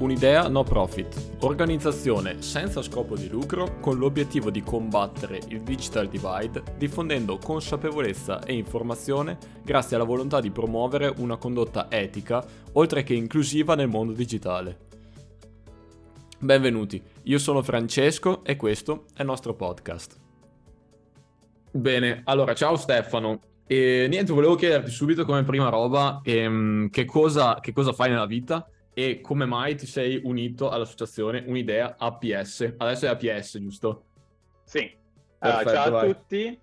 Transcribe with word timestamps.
un'idea 0.00 0.48
no 0.48 0.62
profit, 0.62 1.36
organizzazione 1.40 2.40
senza 2.40 2.80
scopo 2.80 3.16
di 3.16 3.28
lucro 3.28 3.78
con 3.80 3.98
l'obiettivo 3.98 4.50
di 4.50 4.62
combattere 4.62 5.40
il 5.48 5.60
digital 5.60 6.08
divide 6.08 6.62
diffondendo 6.78 7.36
consapevolezza 7.36 8.40
e 8.40 8.54
informazione 8.54 9.36
grazie 9.62 9.96
alla 9.96 10.06
volontà 10.06 10.40
di 10.40 10.50
promuovere 10.50 11.12
una 11.18 11.36
condotta 11.36 11.90
etica 11.90 12.42
oltre 12.72 13.02
che 13.02 13.12
inclusiva 13.12 13.74
nel 13.74 13.88
mondo 13.88 14.12
digitale. 14.12 14.88
Benvenuti, 16.38 17.02
io 17.24 17.38
sono 17.38 17.62
Francesco 17.62 18.42
e 18.42 18.56
questo 18.56 19.04
è 19.14 19.20
il 19.20 19.26
nostro 19.26 19.52
podcast. 19.52 20.16
Bene, 21.72 22.22
allora 22.24 22.54
ciao 22.54 22.76
Stefano. 22.76 23.40
E 23.66 24.06
niente, 24.08 24.32
volevo 24.32 24.54
chiederti 24.54 24.90
subito 24.90 25.26
come 25.26 25.44
prima 25.44 25.68
roba 25.68 26.22
ehm, 26.24 26.88
che, 26.88 27.04
cosa, 27.04 27.60
che 27.60 27.72
cosa 27.72 27.92
fai 27.92 28.08
nella 28.08 28.26
vita 28.26 28.66
e 29.02 29.20
come 29.22 29.46
mai 29.46 29.76
ti 29.76 29.86
sei 29.86 30.20
unito 30.22 30.68
all'associazione 30.68 31.42
Un'idea 31.46 31.96
APS. 31.98 32.74
Adesso 32.76 33.06
è 33.06 33.08
APS, 33.08 33.58
giusto? 33.58 34.04
Sì. 34.64 34.94
Perfetto, 35.38 35.70
uh, 35.70 35.72
ciao 35.72 35.86
a 35.86 35.90
vai. 35.90 36.12
tutti. 36.12 36.60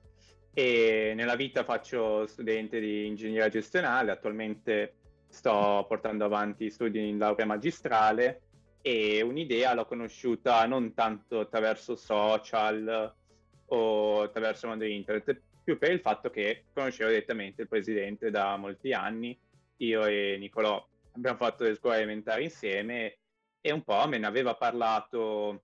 E 0.54 1.14
nella 1.16 1.36
vita 1.36 1.64
faccio 1.64 2.28
studente 2.28 2.80
di 2.80 3.08
ingegneria 3.08 3.50
gestionale, 3.50 4.12
attualmente 4.12 4.94
sto 5.30 5.84
portando 5.88 6.26
avanti 6.26 6.70
studi 6.70 7.10
in 7.10 7.18
laurea 7.18 7.46
magistrale 7.46 8.42
e 8.82 9.22
un'idea 9.22 9.74
l'ho 9.74 9.86
conosciuta 9.86 10.66
non 10.68 10.94
tanto 10.94 11.40
attraverso 11.40 11.96
social 11.96 13.14
o 13.66 14.22
attraverso 14.22 14.66
il 14.66 14.72
mondo 14.72 14.86
internet, 14.86 15.42
più 15.64 15.78
per 15.78 15.92
il 15.92 16.00
fatto 16.00 16.30
che 16.30 16.66
conoscevo 16.74 17.10
direttamente 17.10 17.64
il 17.64 17.68
presidente 17.68 18.30
da 18.30 18.56
molti 18.58 18.94
anni, 18.94 19.38
io 19.78 20.06
e 20.06 20.38
Nicolò 20.40 20.84
abbiamo 21.18 21.38
fatto 21.38 21.64
le 21.64 21.76
scuole 21.76 21.98
elementari 21.98 22.44
insieme 22.44 23.18
e 23.60 23.72
un 23.72 23.84
po' 23.84 24.08
me 24.08 24.18
ne 24.18 24.28
aveva 24.28 24.56
parlato 24.56 25.64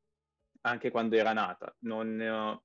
anche 0.62 0.92
quando 0.92 1.16
era 1.16 1.32
nata. 1.32 1.74
Non, 1.80 2.60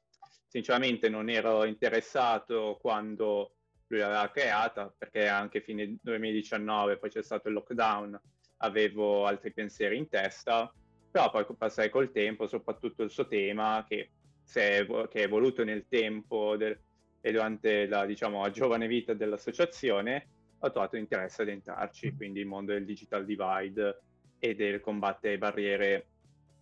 sinceramente 0.46 1.08
non 1.08 1.28
ero 1.28 1.64
interessato 1.64 2.78
quando 2.80 3.54
lui 3.88 4.00
l'aveva 4.00 4.30
creata, 4.30 4.92
perché 4.96 5.28
anche 5.28 5.60
fine 5.60 5.96
2019, 6.00 6.98
poi 6.98 7.10
c'è 7.10 7.22
stato 7.22 7.48
il 7.48 7.54
lockdown, 7.54 8.20
avevo 8.58 9.26
altri 9.26 9.52
pensieri 9.52 9.96
in 9.96 10.08
testa, 10.08 10.72
però 11.10 11.30
poi 11.30 11.46
passare 11.56 11.90
col 11.90 12.10
tempo, 12.10 12.46
soprattutto 12.46 13.02
il 13.02 13.10
suo 13.10 13.26
tema, 13.26 13.84
che, 13.88 14.10
è, 14.52 14.86
che 14.86 15.20
è 15.20 15.22
evoluto 15.22 15.64
nel 15.64 15.86
tempo 15.88 16.56
del, 16.56 16.78
e 17.20 17.32
durante 17.32 17.86
la, 17.86 18.04
diciamo, 18.04 18.42
la 18.42 18.50
giovane 18.50 18.86
vita 18.86 19.14
dell'associazione, 19.14 20.37
ho 20.58 20.70
trovato 20.70 20.96
interesse 20.96 21.42
ad 21.42 21.48
entrarci, 21.48 22.14
quindi 22.16 22.40
il 22.40 22.46
mondo 22.46 22.72
del 22.72 22.84
digital 22.84 23.24
divide 23.24 24.00
e 24.38 24.54
del 24.54 24.80
combattere 24.80 25.38
barriere 25.38 26.06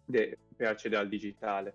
de- 0.04 0.38
per 0.56 0.68
accedere 0.68 1.02
al 1.02 1.08
digitale. 1.08 1.74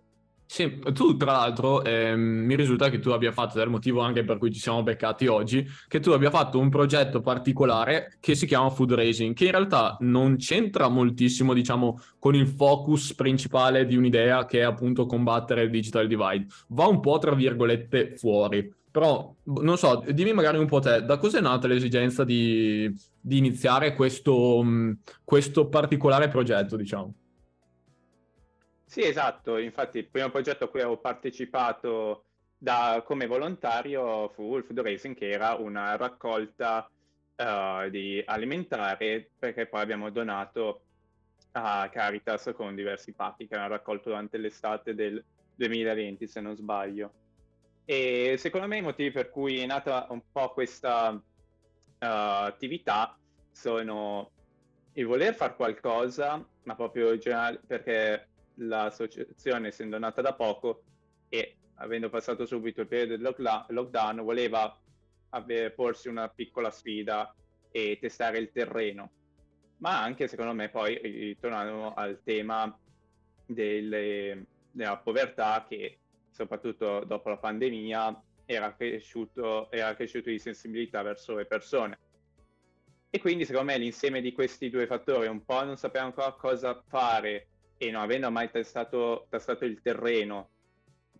Sì, 0.51 0.79
tu 0.91 1.15
tra 1.15 1.31
l'altro 1.31 1.81
eh, 1.81 2.13
mi 2.17 2.57
risulta 2.57 2.89
che 2.89 2.99
tu 2.99 3.11
abbia 3.11 3.31
fatto, 3.31 3.53
ed 3.53 3.61
è 3.61 3.63
il 3.63 3.69
motivo 3.69 4.01
anche 4.01 4.25
per 4.25 4.37
cui 4.37 4.51
ci 4.51 4.59
siamo 4.59 4.83
beccati 4.83 5.27
oggi, 5.27 5.65
che 5.87 6.01
tu 6.01 6.11
abbia 6.11 6.29
fatto 6.29 6.59
un 6.59 6.69
progetto 6.69 7.21
particolare 7.21 8.17
che 8.19 8.35
si 8.35 8.45
chiama 8.45 8.69
Food 8.69 8.91
Racing, 8.91 9.33
che 9.33 9.45
in 9.45 9.51
realtà 9.51 9.95
non 10.01 10.35
c'entra 10.35 10.89
moltissimo, 10.89 11.53
diciamo, 11.53 12.01
con 12.19 12.35
il 12.35 12.47
focus 12.47 13.15
principale 13.15 13.85
di 13.85 13.95
un'idea 13.95 14.43
che 14.43 14.59
è 14.59 14.63
appunto 14.63 15.05
combattere 15.05 15.63
il 15.63 15.69
digital 15.69 16.07
divide. 16.07 16.47
Va 16.67 16.85
un 16.85 16.99
po', 16.99 17.17
tra 17.17 17.33
virgolette, 17.33 18.17
fuori. 18.17 18.79
Però, 18.91 19.33
non 19.43 19.77
so, 19.77 20.03
dimmi 20.05 20.33
magari 20.33 20.57
un 20.57 20.67
po' 20.67 20.79
te, 20.79 21.05
da 21.05 21.17
cosa 21.17 21.37
è 21.37 21.41
nata 21.41 21.65
l'esigenza 21.65 22.25
di, 22.25 22.93
di 23.19 23.37
iniziare 23.37 23.95
questo, 23.95 24.61
questo 25.23 25.69
particolare 25.69 26.27
progetto, 26.27 26.75
diciamo? 26.75 27.13
Sì, 28.85 29.03
esatto, 29.03 29.57
infatti 29.57 29.99
il 29.99 30.09
primo 30.09 30.29
progetto 30.29 30.65
a 30.65 30.67
cui 30.67 30.81
ho 30.81 30.97
partecipato 30.97 32.25
da, 32.57 33.01
come 33.05 33.25
volontario 33.25 34.27
fu 34.27 34.57
il 34.57 34.65
Food 34.65 34.81
Racing, 34.81 35.15
che 35.15 35.29
era 35.29 35.53
una 35.53 35.95
raccolta 35.95 36.89
uh, 37.37 37.89
di 37.89 38.21
alimentare, 38.25 39.29
perché 39.39 39.67
poi 39.67 39.79
abbiamo 39.79 40.09
donato 40.09 40.81
a 41.53 41.89
Caritas 41.89 42.51
con 42.53 42.75
diversi 42.75 43.13
pacchi 43.13 43.47
che 43.47 43.55
hanno 43.55 43.69
raccolto 43.69 44.09
durante 44.09 44.37
l'estate 44.37 44.93
del 44.93 45.23
2020, 45.55 46.27
se 46.27 46.41
non 46.41 46.57
sbaglio. 46.57 47.13
E 47.85 48.35
secondo 48.37 48.67
me 48.67 48.77
i 48.77 48.81
motivi 48.81 49.11
per 49.11 49.29
cui 49.29 49.59
è 49.59 49.65
nata 49.65 50.07
un 50.09 50.21
po' 50.31 50.53
questa 50.53 51.09
uh, 51.11 51.19
attività 51.99 53.17
sono 53.51 54.31
il 54.93 55.05
voler 55.05 55.33
fare 55.33 55.55
qualcosa, 55.55 56.45
ma 56.63 56.75
proprio 56.75 57.17
generale, 57.17 57.61
perché 57.65 58.27
l'associazione, 58.55 59.69
essendo 59.69 59.97
nata 59.97 60.21
da 60.21 60.33
poco 60.33 60.83
e 61.29 61.57
avendo 61.75 62.09
passato 62.09 62.45
subito 62.45 62.81
il 62.81 62.87
periodo 62.87 63.17
del 63.17 63.65
lockdown, 63.69 64.21
voleva 64.21 64.77
avere, 65.29 65.71
porsi 65.71 66.07
una 66.09 66.27
piccola 66.29 66.69
sfida 66.71 67.33
e 67.71 67.97
testare 67.99 68.37
il 68.37 68.51
terreno. 68.51 69.11
Ma 69.77 70.01
anche, 70.01 70.27
secondo 70.27 70.53
me, 70.53 70.69
poi 70.69 70.97
ritornando 70.97 71.93
al 71.93 72.21
tema 72.23 72.77
delle, 73.45 74.45
della 74.71 74.97
povertà 74.97 75.65
che, 75.67 76.00
soprattutto 76.31 77.03
dopo 77.03 77.29
la 77.29 77.37
pandemia, 77.37 78.23
era 78.45 78.73
cresciuto, 78.75 79.69
era 79.71 79.95
cresciuto 79.95 80.29
di 80.29 80.39
sensibilità 80.39 81.01
verso 81.01 81.35
le 81.35 81.45
persone. 81.45 81.99
E 83.09 83.19
quindi, 83.19 83.45
secondo 83.45 83.71
me, 83.71 83.77
l'insieme 83.77 84.21
di 84.21 84.31
questi 84.31 84.69
due 84.69 84.87
fattori, 84.87 85.27
un 85.27 85.43
po' 85.43 85.63
non 85.63 85.77
sapevamo 85.77 86.09
ancora 86.09 86.31
cosa 86.33 86.81
fare 86.87 87.47
e 87.77 87.91
non 87.91 88.01
avendo 88.01 88.31
mai 88.31 88.49
testato, 88.49 89.27
testato 89.29 89.65
il 89.65 89.81
terreno 89.81 90.49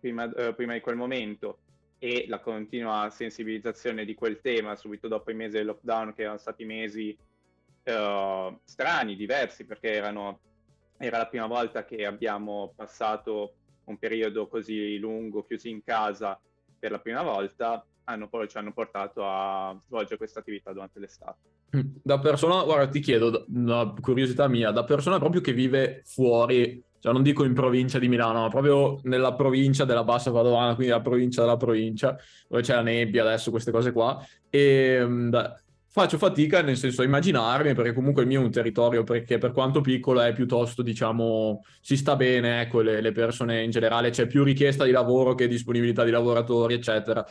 prima, 0.00 0.32
eh, 0.34 0.54
prima, 0.54 0.72
di 0.72 0.80
quel 0.80 0.96
momento 0.96 1.58
e 1.98 2.26
la 2.28 2.40
continua 2.40 3.10
sensibilizzazione 3.10 4.04
di 4.04 4.14
quel 4.14 4.40
tema 4.40 4.74
subito 4.74 5.06
dopo 5.06 5.30
i 5.30 5.34
mesi 5.34 5.56
del 5.56 5.66
lockdown 5.66 6.14
che 6.14 6.22
erano 6.22 6.38
stati 6.38 6.64
mesi 6.64 7.16
eh, 7.82 8.58
strani, 8.64 9.16
diversi 9.16 9.64
perché 9.64 9.92
erano, 9.92 10.40
era 10.96 11.18
la 11.18 11.26
prima 11.26 11.46
volta 11.46 11.84
che 11.84 12.06
abbiamo 12.06 12.72
passato 12.74 13.54
un 13.84 13.98
periodo 13.98 14.46
così 14.46 14.98
lungo 14.98 15.44
chiusi 15.44 15.70
in 15.70 15.82
casa 15.82 16.40
per 16.78 16.90
la 16.90 16.98
prima 16.98 17.22
volta 17.22 17.84
hanno 18.04 18.28
ci 18.48 18.56
hanno 18.56 18.72
portato 18.72 19.22
a 19.24 19.78
svolgere 19.86 20.16
questa 20.16 20.40
attività 20.40 20.72
durante 20.72 20.98
l'estate. 20.98 21.38
Da 21.70 22.18
persona, 22.18 22.62
guarda, 22.64 22.88
ti 22.88 23.00
chiedo, 23.00 23.46
una 23.48 23.94
curiosità 23.98 24.48
mia, 24.48 24.70
da 24.72 24.84
persona 24.84 25.18
proprio 25.18 25.40
che 25.40 25.52
vive 25.52 26.02
fuori, 26.04 26.82
cioè 26.98 27.12
non 27.12 27.22
dico 27.22 27.44
in 27.44 27.54
provincia 27.54 27.98
di 27.98 28.08
Milano, 28.08 28.40
ma 28.40 28.48
proprio 28.48 29.00
nella 29.04 29.34
provincia 29.34 29.84
della 29.84 30.04
Bassa 30.04 30.30
Padovana, 30.30 30.74
quindi 30.74 30.92
la 30.92 31.00
provincia 31.00 31.40
della 31.40 31.56
provincia, 31.56 32.18
dove 32.48 32.62
c'è 32.62 32.74
la 32.74 32.82
nebbia 32.82 33.22
adesso, 33.22 33.50
queste 33.50 33.70
cose 33.70 33.92
qua, 33.92 34.22
e 34.50 35.06
da, 35.28 35.58
faccio 35.92 36.16
fatica 36.16 36.62
nel 36.62 36.76
senso 36.76 37.02
a 37.02 37.04
immaginarmi, 37.04 37.74
perché 37.74 37.92
comunque 37.92 38.22
il 38.22 38.28
mio 38.28 38.40
è 38.40 38.44
un 38.44 38.50
territorio 38.50 39.04
perché 39.04 39.38
per 39.38 39.52
quanto 39.52 39.82
piccolo 39.82 40.22
è 40.22 40.32
piuttosto, 40.32 40.82
diciamo, 40.82 41.64
si 41.80 41.96
sta 41.96 42.16
bene, 42.16 42.62
ecco, 42.62 42.80
le, 42.80 43.00
le 43.02 43.12
persone 43.12 43.62
in 43.62 43.70
generale, 43.70 44.10
c'è 44.10 44.26
più 44.26 44.42
richiesta 44.42 44.84
di 44.84 44.90
lavoro 44.90 45.34
che 45.34 45.46
disponibilità 45.46 46.02
di 46.02 46.10
lavoratori, 46.10 46.74
eccetera 46.74 47.24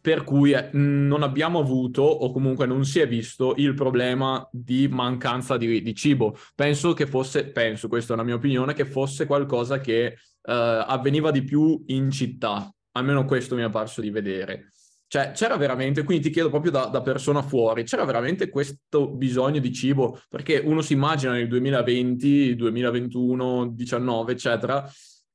per 0.00 0.24
cui 0.24 0.52
eh, 0.52 0.70
non 0.72 1.22
abbiamo 1.22 1.58
avuto 1.58 2.02
o 2.02 2.30
comunque 2.30 2.66
non 2.66 2.84
si 2.84 3.00
è 3.00 3.08
visto 3.08 3.54
il 3.56 3.74
problema 3.74 4.48
di 4.52 4.88
mancanza 4.88 5.56
di, 5.56 5.82
di 5.82 5.94
cibo. 5.94 6.36
Penso 6.54 6.92
che 6.92 7.06
fosse, 7.06 7.50
penso, 7.50 7.88
questa 7.88 8.12
è 8.12 8.14
una 8.14 8.24
mia 8.24 8.36
opinione, 8.36 8.74
che 8.74 8.84
fosse 8.84 9.26
qualcosa 9.26 9.80
che 9.80 10.04
eh, 10.06 10.16
avveniva 10.42 11.30
di 11.30 11.42
più 11.42 11.82
in 11.88 12.10
città, 12.10 12.72
almeno 12.92 13.24
questo 13.24 13.54
mi 13.54 13.62
è 13.62 13.70
parso 13.70 14.00
di 14.00 14.10
vedere. 14.10 14.70
Cioè, 15.10 15.30
c'era 15.32 15.56
veramente, 15.56 16.04
quindi 16.04 16.24
ti 16.24 16.30
chiedo 16.30 16.50
proprio 16.50 16.70
da, 16.70 16.84
da, 16.86 17.00
persona 17.00 17.40
fuori, 17.40 17.84
c'era 17.84 18.04
veramente 18.04 18.50
questo 18.50 19.08
bisogno 19.08 19.58
di 19.58 19.72
cibo? 19.72 20.20
Perché 20.28 20.58
uno 20.58 20.82
si 20.82 20.92
immagina 20.92 21.32
nel 21.32 21.48
2020, 21.48 22.54
2021, 22.54 23.68
19, 23.68 24.32
eccetera, 24.32 24.86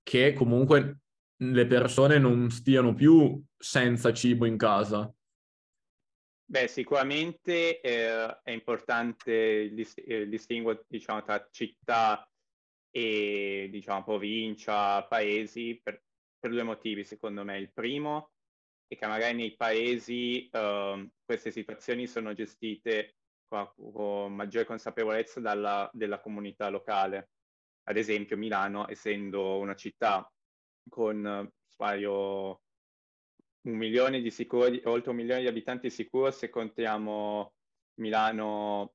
che 0.03 0.33
comunque 0.33 0.99
le 1.37 1.65
persone 1.65 2.19
non 2.19 2.51
stiano 2.51 2.93
più 2.93 3.41
senza 3.57 4.13
cibo 4.13 4.45
in 4.45 4.57
casa? 4.57 5.11
Beh, 6.45 6.67
sicuramente 6.67 7.81
eh, 7.81 8.41
è 8.43 8.51
importante 8.51 9.33
il, 9.33 9.73
dis- 9.73 10.03
il 10.05 10.29
distinguo 10.29 10.83
diciamo, 10.87 11.23
tra 11.23 11.47
città 11.49 12.29
e 12.91 13.69
diciamo, 13.71 14.03
provincia, 14.03 15.03
paesi, 15.05 15.79
per, 15.81 16.03
per, 16.37 16.51
due 16.51 16.61
motivi 16.61 17.03
secondo 17.03 17.43
me. 17.43 17.57
Il 17.57 17.71
primo 17.73 18.33
è 18.93 18.97
che 18.97 19.07
magari 19.07 19.35
nei 19.35 19.55
paesi 19.55 20.47
eh, 20.49 21.09
queste 21.23 21.51
situazioni 21.51 22.07
sono 22.07 22.33
gestite 22.33 23.15
con, 23.47 23.71
con 23.75 24.33
maggiore 24.33 24.65
consapevolezza 24.65 25.39
dalla, 25.39 25.89
della 25.93 26.19
comunità 26.19 26.69
locale. 26.69 27.29
Ad 27.83 27.97
esempio 27.97 28.37
Milano, 28.37 28.87
essendo 28.89 29.57
una 29.57 29.75
città 29.75 30.29
con 30.89 31.49
sbaglio 31.67 32.61
un 33.63 33.75
milione 33.75 34.21
di 34.21 34.31
sicuri, 34.31 34.81
oltre 34.85 35.11
un 35.11 35.17
milione 35.17 35.41
di 35.41 35.47
abitanti 35.47 35.89
sicuro 35.89 36.31
se 36.31 36.49
contiamo 36.49 37.53
Milano, 37.95 38.93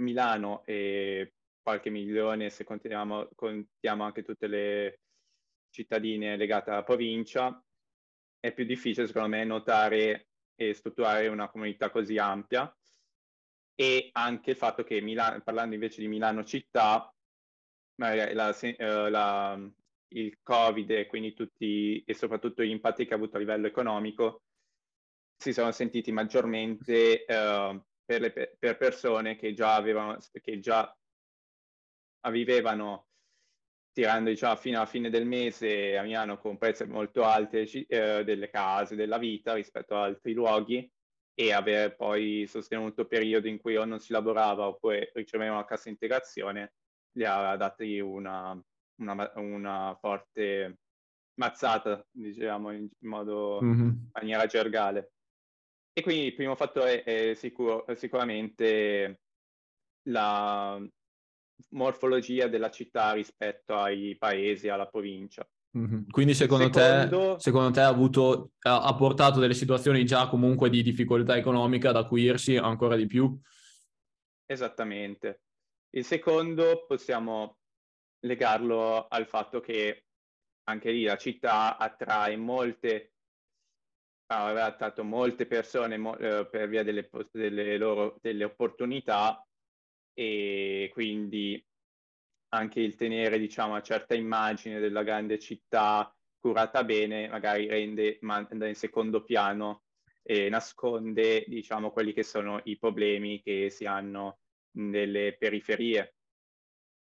Milano 0.00 0.62
e 0.64 1.34
qualche 1.62 1.90
milione 1.90 2.50
se 2.50 2.64
contiamo, 2.64 3.28
contiamo 3.34 4.04
anche 4.04 4.22
tutte 4.22 4.46
le 4.46 5.00
cittadine 5.70 6.36
legate 6.36 6.70
alla 6.70 6.84
provincia, 6.84 7.60
è 8.46 8.52
più 8.52 8.64
difficile 8.64 9.06
secondo 9.06 9.28
me 9.28 9.44
notare 9.44 10.28
e 10.54 10.72
strutturare 10.72 11.28
una 11.28 11.48
comunità 11.48 11.90
così 11.90 12.18
ampia. 12.18 12.74
E 13.74 14.08
anche 14.12 14.52
il 14.52 14.56
fatto 14.56 14.84
che 14.84 15.00
Milano, 15.02 15.42
parlando 15.42 15.74
invece 15.74 16.00
di 16.00 16.08
Milano 16.08 16.44
città, 16.44 17.12
la, 17.96 18.54
uh, 18.58 19.08
la, 19.10 19.70
il 20.08 20.38
Covid 20.42 20.90
e 20.90 21.06
quindi 21.06 21.34
tutti 21.34 22.02
e 22.04 22.14
soprattutto 22.14 22.62
gli 22.62 22.70
impatti 22.70 23.04
che 23.04 23.12
ha 23.12 23.16
avuto 23.16 23.36
a 23.36 23.38
livello 23.38 23.66
economico 23.66 24.42
si 25.36 25.52
sono 25.52 25.72
sentiti 25.72 26.12
maggiormente 26.12 27.24
uh, 27.28 27.82
per, 28.04 28.20
le, 28.20 28.56
per, 28.58 28.76
persone 28.76 29.36
che 29.36 29.52
già 29.52 29.74
avevano 29.74 30.18
che 30.40 30.60
già 30.60 30.94
vivevano 32.30 33.08
tirando 33.96 34.28
diciamo 34.28 34.56
fino 34.56 34.76
alla 34.76 34.84
fine 34.84 35.08
del 35.08 35.24
mese 35.24 35.96
a 35.96 36.02
Milano 36.02 36.36
con 36.36 36.58
prezzi 36.58 36.84
molto 36.84 37.24
alti 37.24 37.86
eh, 37.86 38.24
delle 38.24 38.50
case, 38.50 38.94
della 38.94 39.16
vita 39.16 39.54
rispetto 39.54 39.96
ad 39.96 40.02
altri 40.02 40.34
luoghi 40.34 40.86
e 41.34 41.52
aver 41.54 41.96
poi 41.96 42.44
sostenuto 42.46 43.06
periodi 43.06 43.48
in 43.48 43.58
cui 43.58 43.74
o 43.74 43.86
non 43.86 43.98
si 43.98 44.12
lavorava 44.12 44.66
oppure 44.66 45.12
riceveva 45.14 45.54
una 45.54 45.64
cassa 45.64 45.88
integrazione, 45.88 46.74
gli 47.10 47.24
ha 47.24 47.56
dati 47.56 47.98
una, 47.98 48.62
una, 49.00 49.32
una 49.36 49.96
forte 49.98 50.80
mazzata, 51.40 52.06
diciamo, 52.10 52.72
in 52.72 52.90
modo, 53.04 53.60
mm-hmm. 53.62 53.90
maniera 54.12 54.44
gergale. 54.44 55.12
E 55.94 56.02
quindi 56.02 56.26
il 56.26 56.34
primo 56.34 56.54
fattore 56.54 57.02
è 57.02 57.32
sicuro, 57.32 57.86
sicuramente 57.94 59.20
la 60.08 60.78
morfologia 61.70 62.48
della 62.48 62.70
città 62.70 63.12
rispetto 63.12 63.74
ai 63.74 64.16
paesi, 64.18 64.68
alla 64.68 64.86
provincia. 64.86 65.46
Mm-hmm. 65.76 66.08
Quindi 66.10 66.34
secondo, 66.34 66.72
secondo... 66.72 67.34
Te, 67.34 67.40
secondo 67.40 67.70
te 67.70 67.80
ha, 67.80 67.88
avuto, 67.88 68.52
ha 68.60 68.94
portato 68.94 69.40
delle 69.40 69.54
situazioni 69.54 70.04
già 70.04 70.28
comunque 70.28 70.70
di 70.70 70.82
difficoltà 70.82 71.36
economica 71.36 71.90
ad 71.90 71.96
acuirsi 71.96 72.56
ancora 72.56 72.96
di 72.96 73.06
più? 73.06 73.38
Esattamente. 74.46 75.42
Il 75.90 76.04
secondo 76.04 76.84
possiamo 76.86 77.58
legarlo 78.20 79.06
al 79.08 79.26
fatto 79.26 79.60
che 79.60 80.06
anche 80.68 80.90
lì 80.90 81.04
la 81.04 81.16
città 81.16 81.76
attrae 81.76 82.36
molte, 82.36 83.12
aveva 84.32 84.64
attratto 84.64 85.04
molte 85.04 85.46
persone 85.46 85.96
mo, 85.96 86.16
eh, 86.16 86.46
per 86.46 86.68
via 86.68 86.82
delle, 86.82 87.08
delle 87.30 87.76
loro 87.76 88.18
delle 88.20 88.44
opportunità 88.44 89.45
e 90.18 90.88
quindi 90.94 91.62
anche 92.54 92.80
il 92.80 92.94
tenere, 92.94 93.38
diciamo, 93.38 93.72
una 93.72 93.82
certa 93.82 94.14
immagine 94.14 94.80
della 94.80 95.02
grande 95.02 95.38
città 95.38 96.10
curata 96.38 96.84
bene, 96.84 97.28
magari 97.28 97.66
rende, 97.66 98.16
manda 98.22 98.66
in 98.66 98.74
secondo 98.74 99.22
piano 99.22 99.82
e 100.22 100.48
nasconde, 100.48 101.44
diciamo, 101.46 101.90
quelli 101.90 102.14
che 102.14 102.22
sono 102.22 102.62
i 102.64 102.78
problemi 102.78 103.42
che 103.42 103.68
si 103.68 103.84
hanno 103.84 104.38
nelle 104.76 105.36
periferie. 105.36 106.14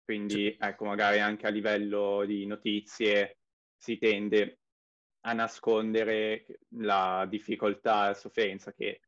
Quindi, 0.04 0.54
ecco, 0.58 0.84
magari 0.84 1.18
anche 1.18 1.46
a 1.46 1.50
livello 1.50 2.24
di 2.26 2.44
notizie 2.44 3.38
si 3.74 3.96
tende 3.96 4.58
a 5.20 5.32
nascondere 5.32 6.60
la 6.76 7.26
difficoltà 7.28 8.04
e 8.04 8.08
la 8.08 8.14
sofferenza 8.14 8.72
che 8.72 9.00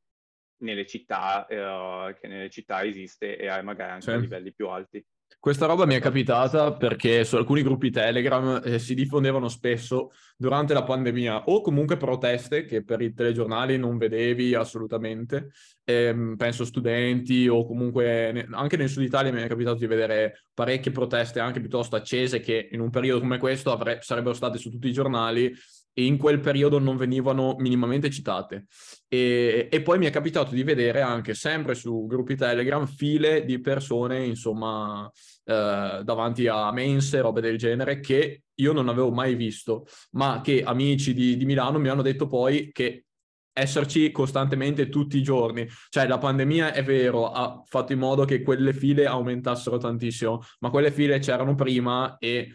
nelle 0.60 0.86
città, 0.86 1.46
eh, 1.46 2.16
che 2.20 2.28
nelle 2.28 2.50
città 2.50 2.84
esiste 2.84 3.36
e 3.36 3.62
magari 3.62 3.92
anche 3.92 4.04
sì. 4.04 4.10
a 4.10 4.16
livelli 4.16 4.52
più 4.52 4.68
alti. 4.68 5.04
Questa 5.38 5.64
roba 5.64 5.86
mi 5.86 5.94
è 5.94 6.00
capitata 6.00 6.74
perché 6.74 7.24
su 7.24 7.36
alcuni 7.36 7.62
gruppi 7.62 7.90
Telegram 7.90 8.60
eh, 8.62 8.78
si 8.78 8.94
diffondevano 8.94 9.48
spesso 9.48 10.10
durante 10.36 10.74
la 10.74 10.82
pandemia 10.82 11.44
o 11.44 11.62
comunque 11.62 11.96
proteste 11.96 12.66
che 12.66 12.84
per 12.84 13.00
i 13.00 13.14
telegiornali 13.14 13.78
non 13.78 13.96
vedevi 13.96 14.54
assolutamente, 14.54 15.50
ehm, 15.84 16.36
penso 16.36 16.66
studenti 16.66 17.48
o 17.48 17.64
comunque 17.64 18.32
ne- 18.32 18.48
anche 18.50 18.76
nel 18.76 18.90
sud 18.90 19.04
Italia 19.04 19.32
mi 19.32 19.40
è 19.40 19.48
capitato 19.48 19.78
di 19.78 19.86
vedere 19.86 20.44
parecchie 20.52 20.92
proteste 20.92 21.40
anche 21.40 21.60
piuttosto 21.60 21.96
accese 21.96 22.40
che 22.40 22.68
in 22.72 22.80
un 22.80 22.90
periodo 22.90 23.20
come 23.20 23.38
questo 23.38 23.72
avre- 23.72 24.00
sarebbero 24.02 24.34
state 24.34 24.58
su 24.58 24.68
tutti 24.68 24.88
i 24.88 24.92
giornali 24.92 25.54
e 26.00 26.06
in 26.06 26.16
quel 26.16 26.40
periodo 26.40 26.78
non 26.78 26.96
venivano 26.96 27.56
minimamente 27.58 28.10
citate. 28.10 28.66
E, 29.06 29.68
e, 29.70 29.82
poi 29.82 29.98
mi 29.98 30.06
è 30.06 30.10
capitato 30.10 30.54
di 30.54 30.62
vedere 30.62 31.02
anche 31.02 31.34
sempre 31.34 31.74
su 31.74 32.06
gruppi 32.06 32.36
Telegram 32.36 32.86
file 32.86 33.44
di 33.44 33.60
persone, 33.60 34.24
insomma, 34.24 35.10
eh, 35.44 36.00
davanti 36.02 36.46
a 36.46 36.72
mense, 36.72 37.20
robe 37.20 37.40
del 37.40 37.58
genere, 37.58 38.00
che 38.00 38.44
io 38.54 38.72
non 38.72 38.88
avevo 38.88 39.10
mai 39.10 39.34
visto, 39.34 39.86
ma 40.12 40.40
che 40.42 40.62
amici 40.62 41.12
di, 41.12 41.36
di 41.36 41.44
Milano 41.44 41.78
mi 41.78 41.88
hanno 41.88 42.02
detto 42.02 42.26
poi 42.26 42.70
che 42.72 43.04
esserci 43.52 44.10
costantemente 44.10 44.88
tutti 44.88 45.18
i 45.18 45.22
giorni. 45.22 45.68
Cioè 45.90 46.06
la 46.06 46.18
pandemia 46.18 46.72
è 46.72 46.82
vero, 46.82 47.30
ha 47.30 47.62
fatto 47.66 47.92
in 47.92 47.98
modo 47.98 48.24
che 48.24 48.42
quelle 48.42 48.72
file 48.72 49.06
aumentassero 49.06 49.76
tantissimo, 49.76 50.40
ma 50.60 50.70
quelle 50.70 50.90
file 50.90 51.18
c'erano 51.18 51.54
prima 51.54 52.16
e 52.18 52.54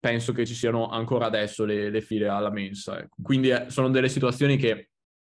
penso 0.00 0.32
che 0.32 0.46
ci 0.46 0.54
siano 0.54 0.88
ancora 0.88 1.26
adesso 1.26 1.64
le, 1.64 1.90
le 1.90 2.00
file 2.00 2.26
alla 2.26 2.50
mensa. 2.50 2.98
Ecco. 2.98 3.16
Quindi 3.22 3.50
eh, 3.50 3.66
sono 3.68 3.90
delle 3.90 4.08
situazioni 4.08 4.56
che, 4.56 4.90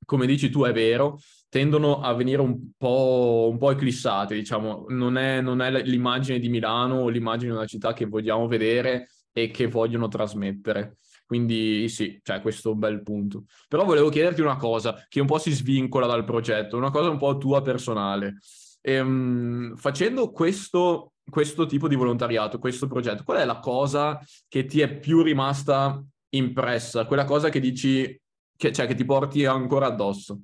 come 0.06 0.25
dici 0.28 0.50
tu, 0.50 0.63
è 0.63 0.72
vero, 0.72 1.19
tendono 1.50 2.00
a 2.00 2.13
venire 2.13 2.42
un 2.42 2.72
po', 2.78 3.50
un 3.52 3.58
po 3.58 3.72
eclissate, 3.72 4.36
diciamo. 4.36 4.86
Non 4.90 5.18
è, 5.18 5.42
non 5.42 5.62
è 5.62 5.84
l'immagine 5.84 6.40
di 6.40 6.48
Milano 6.48 7.00
o 7.00 7.10
l'immagine 7.10 7.52
di 7.52 7.58
una 7.58 7.66
città 7.66 7.94
che 7.94 8.06
vogliamo 8.06 8.48
vedere 8.48 9.10
e 9.34 9.50
che 9.50 9.68
vogliono 9.68 10.08
trasmettere. 10.08 10.98
Quindi 11.25 11.88
sì, 11.88 12.19
cioè 12.22 12.42
questo 12.42 12.69
è 12.69 12.74
un 12.74 12.80
bel 12.80 13.02
punto. 13.02 13.46
Però 13.68 13.86
volevo 13.86 14.10
chiederti 14.10 14.42
una 14.42 14.58
cosa 14.58 15.06
che 15.08 15.22
un 15.22 15.28
po' 15.28 15.38
si 15.40 15.52
svincola 15.52 16.06
dal 16.06 16.25
progetto, 16.25 16.78
una 16.78 16.92
cosa 16.92 17.10
un 17.10 17.18
po' 17.18 17.38
tua 17.38 17.62
personale. 17.62 18.38
Ehm, 18.81 19.75
facendo 19.75 20.31
questo 20.31 21.11
questo 21.30 21.66
tipo 21.66 21.88
di 21.88 21.96
volontariato, 21.96 22.60
questo 22.60 22.88
progetto, 22.88 23.24
qual 23.24 23.38
è 23.38 23.46
la 23.46 23.60
cosa 23.60 24.20
che 24.48 24.66
ti 24.66 24.82
è 24.82 24.98
più 25.00 25.22
rimasta 25.22 26.04
impressa? 26.30 27.06
Quella 27.06 27.26
cosa 27.26 27.50
che 27.50 27.60
dici, 27.60 28.20
che, 28.56 28.72
cioè 28.72 28.88
che 28.88 28.96
ti 28.96 29.06
porti 29.06 29.46
ancora 29.46 29.88
addosso? 29.88 30.42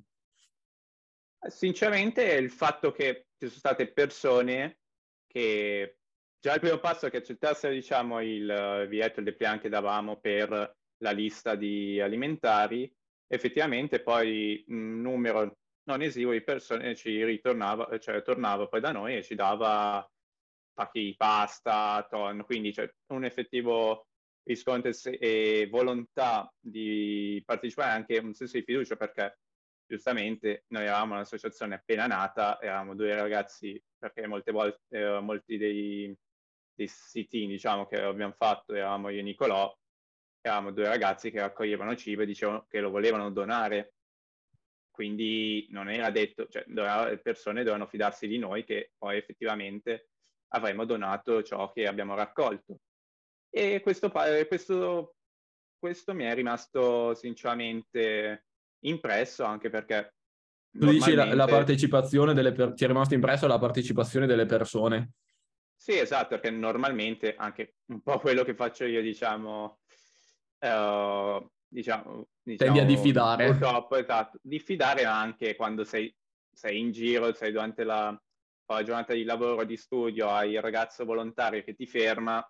Sinceramente 1.48 2.30
è 2.30 2.36
il 2.36 2.50
fatto 2.50 2.90
che 2.90 3.26
ci 3.38 3.46
sono 3.46 3.58
state 3.58 3.92
persone 3.92 4.78
che 5.26 5.98
già 6.40 6.54
il 6.54 6.60
primo 6.60 6.78
passo 6.78 7.08
che 7.08 7.18
accettassero 7.18 7.72
diciamo 7.72 8.20
il 8.20 8.86
biglietto, 8.88 9.20
il 9.20 9.26
depliant 9.26 9.60
che 9.60 9.68
davamo 9.68 10.18
per 10.18 10.76
la 10.98 11.10
lista 11.10 11.54
di 11.54 12.00
alimentari, 12.00 12.92
effettivamente 13.28 14.00
poi 14.00 14.64
un 14.68 15.00
numero 15.00 15.58
non 15.84 16.02
esiguo 16.02 16.32
di 16.32 16.42
persone 16.42 16.94
ci 16.94 17.24
ritornava, 17.24 17.98
cioè 17.98 18.22
tornava 18.22 18.66
poi 18.66 18.80
da 18.80 18.92
noi 18.92 19.16
e 19.16 19.22
ci 19.22 19.34
dava 19.34 20.06
pacchi 20.78 21.02
di 21.02 21.16
pasta, 21.16 22.06
tonno, 22.08 22.44
quindi 22.44 22.70
c'è 22.70 22.88
un 23.08 23.24
effettivo 23.24 24.06
riscontro 24.44 24.92
e 25.02 25.66
volontà 25.68 26.48
di 26.56 27.42
partecipare 27.44 27.90
anche 27.90 28.18
un 28.18 28.32
senso 28.32 28.56
di 28.56 28.62
fiducia 28.62 28.94
perché 28.94 29.40
giustamente 29.84 30.64
noi 30.68 30.84
eravamo 30.84 31.14
un'associazione 31.14 31.74
appena 31.74 32.06
nata, 32.06 32.60
eravamo 32.60 32.94
due 32.94 33.12
ragazzi 33.16 33.82
perché 33.98 34.28
molte 34.28 34.52
volte 34.52 34.80
eh, 34.90 35.20
molti 35.20 35.56
dei, 35.56 36.16
dei 36.72 36.86
siti 36.86 37.46
diciamo 37.48 37.86
che 37.86 38.00
abbiamo 38.00 38.34
fatto 38.36 38.72
eravamo 38.72 39.08
io 39.08 39.18
e 39.18 39.22
Nicolò, 39.22 39.76
eravamo 40.40 40.70
due 40.70 40.86
ragazzi 40.86 41.32
che 41.32 41.40
raccoglievano 41.40 41.96
cibo 41.96 42.22
e 42.22 42.26
dicevano 42.26 42.66
che 42.68 42.78
lo 42.78 42.90
volevano 42.90 43.30
donare. 43.30 43.94
Quindi 44.92 45.66
non 45.70 45.88
era 45.90 46.10
detto, 46.10 46.48
cioè 46.48 46.64
le 46.66 47.20
persone 47.22 47.60
dovevano 47.62 47.86
fidarsi 47.86 48.26
di 48.26 48.38
noi 48.38 48.64
che 48.64 48.92
poi 48.96 49.16
effettivamente 49.16 50.08
avremmo 50.48 50.84
donato 50.84 51.42
ciò 51.42 51.70
che 51.72 51.86
abbiamo 51.86 52.14
raccolto. 52.14 52.78
E 53.50 53.80
questo, 53.80 54.10
questo, 54.46 55.14
questo 55.78 56.14
mi 56.14 56.24
è 56.24 56.34
rimasto 56.34 57.14
sinceramente 57.14 58.46
impresso 58.84 59.44
anche 59.44 59.70
perché... 59.70 60.14
Tu 60.70 60.90
dici 60.90 61.14
la, 61.14 61.34
la 61.34 61.46
partecipazione 61.46 62.34
delle 62.34 62.52
persone, 62.52 62.74
ti 62.74 62.84
è 62.84 62.86
rimasto 62.86 63.14
impresso 63.14 63.46
la 63.46 63.58
partecipazione 63.58 64.26
delle 64.26 64.46
persone? 64.46 65.12
Sì, 65.74 65.96
esatto, 65.96 66.28
perché 66.28 66.50
normalmente 66.50 67.34
anche 67.36 67.76
un 67.86 68.02
po' 68.02 68.18
quello 68.18 68.44
che 68.44 68.54
faccio 68.54 68.84
io, 68.84 69.00
diciamo, 69.00 69.78
uh, 70.58 71.50
diciamo, 71.66 72.28
diciamo 72.42 72.56
tendi 72.56 72.78
a 72.80 72.84
diffidare. 72.84 73.46
Purtroppo, 73.46 73.96
esatto, 73.96 74.38
diffidare 74.42 75.04
anche 75.04 75.56
quando 75.56 75.84
sei, 75.84 76.14
sei 76.52 76.80
in 76.80 76.90
giro, 76.90 77.32
sei 77.32 77.52
durante 77.52 77.84
la, 77.84 78.20
la 78.74 78.82
giornata 78.82 79.14
di 79.14 79.24
lavoro, 79.24 79.64
di 79.64 79.76
studio, 79.76 80.28
hai 80.28 80.52
il 80.52 80.60
ragazzo 80.60 81.04
volontario 81.04 81.62
che 81.62 81.74
ti 81.74 81.86
ferma, 81.86 82.46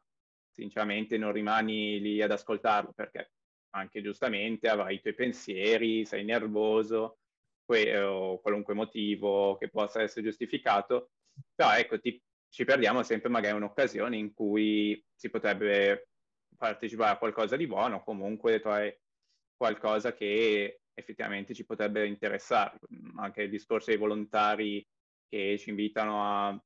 sinceramente 0.50 1.16
non 1.18 1.32
rimani 1.32 2.00
lì 2.00 2.20
ad 2.20 2.32
ascoltarlo 2.32 2.92
perché 2.92 3.32
anche 3.70 4.02
giustamente 4.02 4.68
avrai 4.68 4.96
i 4.96 5.00
tuoi 5.00 5.14
pensieri, 5.14 6.04
sei 6.04 6.25
nervoso 6.25 7.18
que- 7.64 7.98
o 8.00 8.40
qualunque 8.40 8.75
motivo 8.75 9.56
che 9.56 9.68
possa 9.68 10.02
essere 10.02 10.25
giustificato, 10.25 11.10
però 11.54 11.76
ecco, 11.76 12.00
ti, 12.00 12.20
ci 12.48 12.64
perdiamo 12.64 13.02
sempre 13.02 13.28
magari 13.28 13.56
un'occasione 13.56 14.16
in 14.16 14.32
cui 14.32 15.02
si 15.14 15.30
potrebbe 15.30 16.08
partecipare 16.56 17.12
a 17.12 17.18
qualcosa 17.18 17.56
di 17.56 17.66
buono, 17.66 18.02
comunque 18.02 18.58
trovare 18.60 19.02
qualcosa 19.56 20.12
che 20.14 20.80
effettivamente 20.94 21.54
ci 21.54 21.64
potrebbe 21.64 22.06
interessare. 22.06 22.78
Anche 23.16 23.42
il 23.42 23.50
discorso 23.50 23.90
dei 23.90 23.98
volontari 23.98 24.84
che 25.28 25.56
ci 25.58 25.70
invitano 25.70 26.23
a 26.23 26.62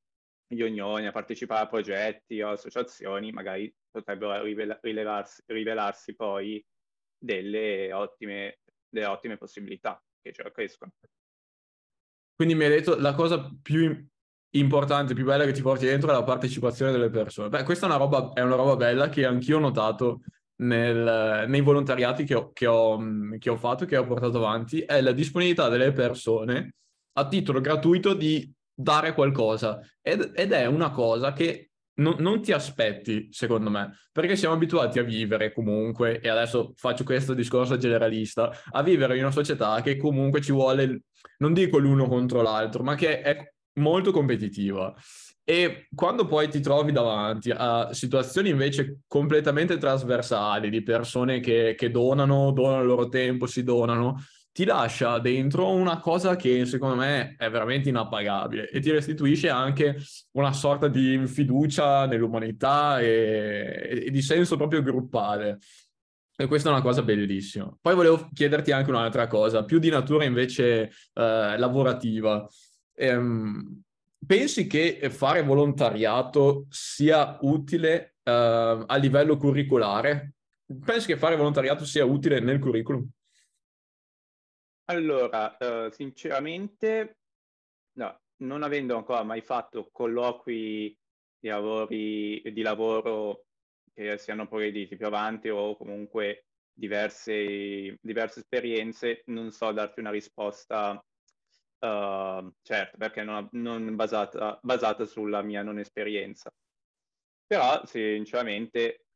ognoni 0.61 1.07
a 1.07 1.12
partecipare 1.12 1.64
a 1.64 1.69
progetti 1.69 2.40
o 2.42 2.50
associazioni, 2.50 3.33
magari 3.33 3.73
potrebbero 3.90 4.42
rivelarsi, 4.42 6.14
poi 6.14 6.64
delle 7.19 7.92
ottime, 7.92 8.59
delle 8.88 9.07
ottime 9.07 9.37
possibilità 9.37 10.02
che 10.21 10.33
ce 10.33 10.42
la 10.42 10.50
crescono. 10.50 10.92
Quindi 12.35 12.54
mi 12.54 12.64
hai 12.64 12.71
detto 12.71 12.97
la 12.99 13.14
cosa 13.14 13.50
più 13.62 14.07
importante, 14.54 15.14
più 15.14 15.25
bella 15.25 15.45
che 15.45 15.52
ti 15.52 15.62
porti 15.62 15.87
dentro 15.87 16.11
è 16.11 16.12
la 16.12 16.25
partecipazione 16.25 16.92
delle 16.92 17.11
persone. 17.11 17.49
Beh, 17.49 17.62
questa 17.62 17.87
è 17.87 17.88
una 17.88 17.99
roba, 17.99 18.33
è 18.33 18.42
una 18.42 18.57
roba 18.57 18.76
bella 18.76 19.09
che 19.09 19.25
anch'io 19.25 19.57
ho 19.57 19.61
notato 19.61 20.23
nel, 20.57 21.45
nei 21.49 21.61
volontariati 21.61 22.25
che 22.25 22.35
ho, 22.35 22.52
che, 22.52 22.66
ho, 22.66 22.99
che 23.38 23.50
ho 23.50 23.57
fatto, 23.57 23.85
che 23.85 23.97
ho 23.97 24.07
portato 24.07 24.38
avanti, 24.38 24.81
è 24.81 25.00
la 25.00 25.12
disponibilità 25.12 25.69
delle 25.69 25.92
persone 25.92 26.75
a 27.12 27.28
titolo 27.28 27.61
gratuito 27.61 28.14
di 28.14 28.50
dare 28.75 29.12
qualcosa. 29.14 29.81
Ed, 30.00 30.33
ed 30.35 30.52
è 30.52 30.66
una 30.66 30.90
cosa 30.90 31.33
che 31.33 31.71
non, 31.95 32.16
non, 32.19 32.40
ti 32.40 32.52
aspetti, 32.52 33.28
secondo 33.31 33.71
me, 33.71 33.92
perché 34.11 34.37
siamo 34.37 34.54
abituati 34.54 34.99
a 34.99 35.02
vivere 35.02 35.52
comunque, 35.52 36.21
e 36.21 36.28
adesso 36.28 36.73
faccio 36.76 37.04
questo 37.04 37.35
discorso 37.35 37.76
generalista, 37.76 38.50
a 38.71 38.83
vivere 38.83 39.16
in 39.16 39.23
una 39.23 39.33
società 39.33 39.81
che 39.83 39.97
comunque 39.97 40.40
ci 40.40 40.52
vuole, 40.52 41.02
non 41.38 41.52
dico 41.52 41.78
l'uno 41.78 42.09
contro 42.09 42.40
l'altro, 42.40 42.83
ma 42.83 42.95
che 42.95 43.21
è 43.21 43.52
molto 43.75 44.11
competitiva. 44.11 44.95
E 45.45 45.88
quando 45.95 46.26
poi 46.26 46.49
ti 46.49 46.61
trovi 46.61 46.92
davanti 46.92 47.50
a 47.54 47.92
situazioni 47.92 48.50
invece 48.50 49.00
completamente 49.09 49.76
trasversali 49.76 50.71
di 50.71 50.83
persone 50.83 51.40
che, 51.40 51.75
che 51.76 51.90
donano, 51.90 52.52
donano 52.52 52.81
il 52.81 52.87
loro 52.87 53.09
tempo, 53.09 53.47
si 53.47 53.64
donano, 53.64 54.23
ti 54.52 54.64
lascia 54.64 55.18
dentro 55.18 55.71
una 55.71 55.99
cosa 55.99 56.37
che 56.37 56.66
secondo 56.66 56.97
me 56.97 57.37
è 57.38 57.49
veramente 57.49 57.88
inappagabile 57.88 58.68
e 58.68 58.80
ti 58.80 58.90
restituisce 58.90 59.49
anche 59.49 59.97
una 60.32 60.52
sorta 60.52 60.88
di 60.88 61.26
fiducia 61.26 62.06
nell'umanità 62.06 63.00
e, 63.00 64.02
e 64.06 64.11
di 64.11 64.21
senso 64.21 64.56
proprio 64.56 64.82
gruppale. 64.82 65.59
E 66.37 66.47
questa 66.47 66.68
è 66.68 66.73
una 66.73 66.82
cosa 66.82 67.02
bellissima. 67.02 67.75
Poi 67.80 67.94
volevo 67.94 68.28
chiederti 68.32 68.73
anche 68.73 68.90
un'altra 68.90 69.26
cosa, 69.26 69.64
più 69.64 69.78
di 69.78 69.90
natura 69.90 70.25
invece 70.25 70.90
eh, 71.14 71.56
lavorativa. 71.56 72.47
Ehm, 72.94 73.82
pensi 74.26 74.66
che 74.66 75.09
fare 75.11 75.42
volontariato 75.42 76.66
sia 76.68 77.38
utile 77.42 78.16
eh, 78.23 78.85
a 78.87 78.97
livello 78.97 79.37
curriculare? 79.37 80.35
Pensi 80.85 81.06
che 81.06 81.16
fare 81.16 81.37
volontariato 81.37 81.85
sia 81.85 82.04
utile 82.04 82.40
nel 82.40 82.59
curriculum? 82.59 83.09
Allora, 84.86 85.56
uh, 85.58 85.90
sinceramente, 85.90 87.18
no, 87.92 88.20
non 88.38 88.62
avendo 88.62 88.96
ancora 88.96 89.22
mai 89.22 89.40
fatto 89.40 89.88
colloqui 89.90 90.96
di, 91.38 91.48
lavori, 91.48 92.42
di 92.52 92.62
lavoro 92.62 93.46
che 93.94 94.18
siano 94.18 94.48
progrediti 94.48 94.96
più 94.96 95.06
avanti 95.06 95.48
o 95.48 95.76
comunque 95.76 96.46
diverse, 96.72 97.96
diverse 98.00 98.40
esperienze, 98.40 99.22
non 99.26 99.50
so 99.50 99.70
darti 99.72 100.00
una 100.00 100.10
risposta 100.10 100.92
uh, 100.92 102.52
certa, 102.62 102.96
perché 102.96 103.22
non, 103.22 103.48
non 103.52 103.94
basata, 103.94 104.58
basata 104.62 105.04
sulla 105.04 105.42
mia 105.42 105.62
non 105.62 105.78
esperienza. 105.78 106.52
Però, 107.46 107.84
sinceramente, 107.84 109.06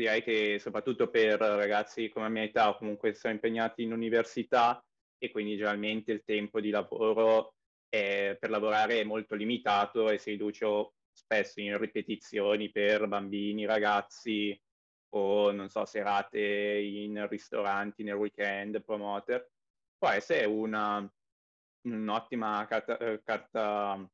direi 0.00 0.22
che 0.22 0.58
soprattutto 0.58 1.08
per 1.08 1.38
ragazzi 1.38 2.08
come 2.10 2.26
la 2.26 2.30
mia 2.30 2.42
età 2.42 2.68
o 2.68 2.76
comunque 2.76 3.14
sono 3.14 3.32
impegnati 3.32 3.82
in 3.82 3.92
università 3.92 4.84
e 5.18 5.30
quindi 5.30 5.56
generalmente 5.56 6.12
il 6.12 6.22
tempo 6.24 6.60
di 6.60 6.70
lavoro 6.70 7.54
è, 7.88 8.36
per 8.38 8.50
lavorare 8.50 9.00
è 9.00 9.04
molto 9.04 9.34
limitato 9.34 10.10
e 10.10 10.18
si 10.18 10.30
riduce 10.30 10.92
spesso 11.10 11.60
in 11.60 11.78
ripetizioni 11.78 12.70
per 12.70 13.08
bambini, 13.08 13.64
ragazzi 13.64 14.58
o 15.14 15.50
non 15.50 15.70
so, 15.70 15.86
serate 15.86 16.40
in 16.40 17.26
ristoranti 17.28 18.02
nel 18.02 18.16
weekend, 18.16 18.82
promoter. 18.84 19.50
Può 19.96 20.08
essere 20.08 20.44
una, 20.44 21.10
un'ottima 21.84 22.66
carta, 22.68 22.98
eh, 22.98 23.22
carta 23.24 24.06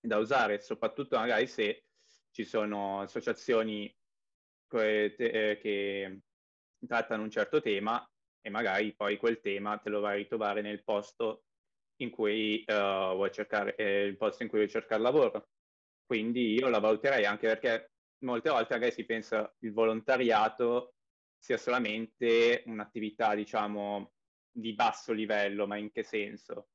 da 0.00 0.16
usare, 0.16 0.60
soprattutto 0.60 1.18
magari 1.18 1.46
se 1.46 1.84
ci 2.30 2.44
sono 2.44 3.00
associazioni 3.02 3.94
che, 4.68 5.14
eh, 5.16 5.58
che 5.58 6.20
trattano 6.86 7.22
un 7.22 7.30
certo 7.30 7.60
tema 7.60 8.08
e 8.40 8.50
magari 8.50 8.94
poi 8.94 9.16
quel 9.16 9.40
tema 9.40 9.78
te 9.78 9.90
lo 9.90 10.00
vai 10.00 10.14
a 10.14 10.16
ritrovare 10.16 10.60
nel 10.62 10.84
posto 10.84 11.44
in 12.00 12.10
cui 12.10 12.64
uh, 12.66 13.14
vuoi 13.14 13.32
cercare, 13.32 13.74
eh, 13.74 14.04
il 14.04 14.16
posto 14.16 14.42
in 14.42 14.48
cui 14.48 14.58
vuoi 14.58 14.70
cercare 14.70 15.02
lavoro. 15.02 15.48
Quindi 16.06 16.54
io 16.54 16.68
la 16.68 16.78
valuterei 16.78 17.24
anche 17.24 17.48
perché 17.48 17.90
molte 18.24 18.50
volte 18.50 18.74
magari 18.74 18.92
si 18.92 19.04
pensa 19.04 19.52
il 19.60 19.72
volontariato 19.72 20.94
sia 21.36 21.56
solamente 21.56 22.62
un'attività, 22.66 23.34
diciamo, 23.34 24.12
di 24.50 24.74
basso 24.74 25.12
livello, 25.12 25.66
ma 25.66 25.76
in 25.76 25.90
che 25.90 26.02
senso? 26.02 26.68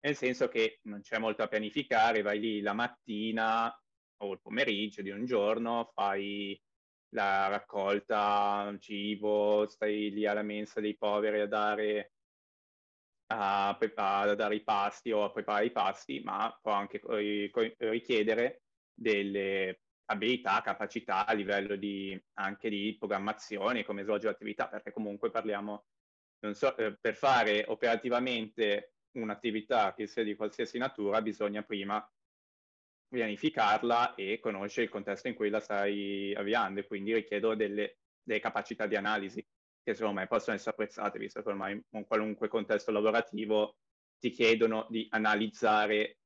Nel 0.00 0.16
senso 0.16 0.48
che 0.48 0.80
non 0.84 1.00
c'è 1.00 1.18
molto 1.18 1.42
a 1.42 1.48
pianificare, 1.48 2.22
vai 2.22 2.40
lì 2.40 2.60
la 2.60 2.72
mattina 2.72 3.72
o 4.20 4.32
il 4.32 4.40
pomeriggio 4.40 5.02
di 5.02 5.10
un 5.10 5.24
giorno, 5.24 5.90
fai 5.94 6.60
la 7.10 7.48
raccolta 7.48 8.74
cibo, 8.78 9.66
stai 9.68 10.10
lì 10.10 10.26
alla 10.26 10.42
mensa 10.42 10.80
dei 10.80 10.96
poveri 10.96 11.40
a 11.40 11.46
dare, 11.46 12.12
a, 13.32 13.68
a 13.70 14.34
dare 14.34 14.54
i 14.54 14.62
pasti 14.62 15.10
o 15.12 15.24
a 15.24 15.30
preparare 15.30 15.66
i 15.66 15.72
pasti, 15.72 16.20
ma 16.20 16.56
può 16.60 16.72
anche 16.72 17.00
richiedere 17.78 18.62
delle 18.92 19.80
abilità, 20.10 20.60
capacità 20.62 21.26
a 21.26 21.32
livello 21.32 21.76
di, 21.76 22.20
anche 22.34 22.68
di 22.68 22.96
programmazione, 22.98 23.84
come 23.84 24.02
svolgere 24.02 24.32
l'attività, 24.32 24.68
perché 24.68 24.92
comunque 24.92 25.30
parliamo, 25.30 25.84
non 26.40 26.54
so, 26.54 26.76
eh, 26.76 26.96
per 26.98 27.14
fare 27.14 27.64
operativamente 27.68 28.94
un'attività 29.12 29.94
che 29.94 30.06
sia 30.06 30.22
di 30.22 30.36
qualsiasi 30.36 30.78
natura 30.78 31.20
bisogna 31.22 31.62
prima 31.62 32.06
pianificarla 33.08 34.14
e 34.14 34.38
conoscere 34.40 34.84
il 34.84 34.92
contesto 34.92 35.28
in 35.28 35.34
cui 35.34 35.48
la 35.48 35.60
stai 35.60 36.34
avviando 36.34 36.80
e 36.80 36.86
quindi 36.86 37.14
richiedo 37.14 37.54
delle, 37.54 37.98
delle 38.22 38.40
capacità 38.40 38.86
di 38.86 38.96
analisi 38.96 39.44
che 39.82 39.94
secondo 39.94 40.20
me 40.20 40.26
possono 40.26 40.54
essere 40.54 40.72
apprezzate, 40.72 41.18
visto 41.18 41.42
che 41.42 41.48
ormai 41.48 41.82
in 41.90 42.06
qualunque 42.06 42.48
contesto 42.48 42.90
lavorativo 42.90 43.76
ti 44.18 44.30
chiedono 44.30 44.86
di 44.90 45.06
analizzare 45.10 46.18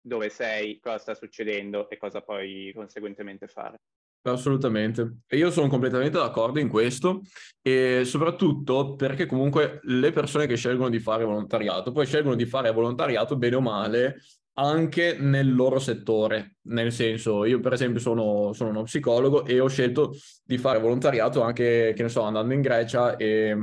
dove 0.00 0.28
sei, 0.28 0.78
cosa 0.78 0.98
sta 0.98 1.14
succedendo 1.14 1.88
e 1.88 1.96
cosa 1.96 2.20
puoi 2.20 2.72
conseguentemente 2.74 3.48
fare. 3.48 3.80
Assolutamente. 4.24 5.22
Io 5.30 5.50
sono 5.50 5.66
completamente 5.66 6.16
d'accordo 6.16 6.60
in 6.60 6.68
questo 6.68 7.22
e 7.60 8.02
soprattutto 8.04 8.94
perché 8.94 9.26
comunque 9.26 9.80
le 9.82 10.12
persone 10.12 10.46
che 10.46 10.56
scelgono 10.56 10.90
di 10.90 11.00
fare 11.00 11.24
volontariato, 11.24 11.90
poi 11.90 12.06
scelgono 12.06 12.36
di 12.36 12.46
fare 12.46 12.70
volontariato 12.70 13.36
bene 13.36 13.56
o 13.56 13.60
male 13.60 14.20
anche 14.54 15.16
nel 15.18 15.54
loro 15.54 15.78
settore, 15.78 16.56
nel 16.62 16.92
senso 16.92 17.44
io 17.44 17.60
per 17.60 17.72
esempio 17.72 18.00
sono, 18.00 18.52
sono, 18.52 18.70
uno 18.70 18.82
psicologo 18.82 19.46
e 19.46 19.60
ho 19.60 19.68
scelto 19.68 20.14
di 20.44 20.58
fare 20.58 20.78
volontariato 20.78 21.40
anche, 21.42 21.92
che 21.96 22.02
ne 22.02 22.08
so, 22.10 22.22
andando 22.22 22.52
in 22.52 22.60
Grecia 22.60 23.16
e, 23.16 23.56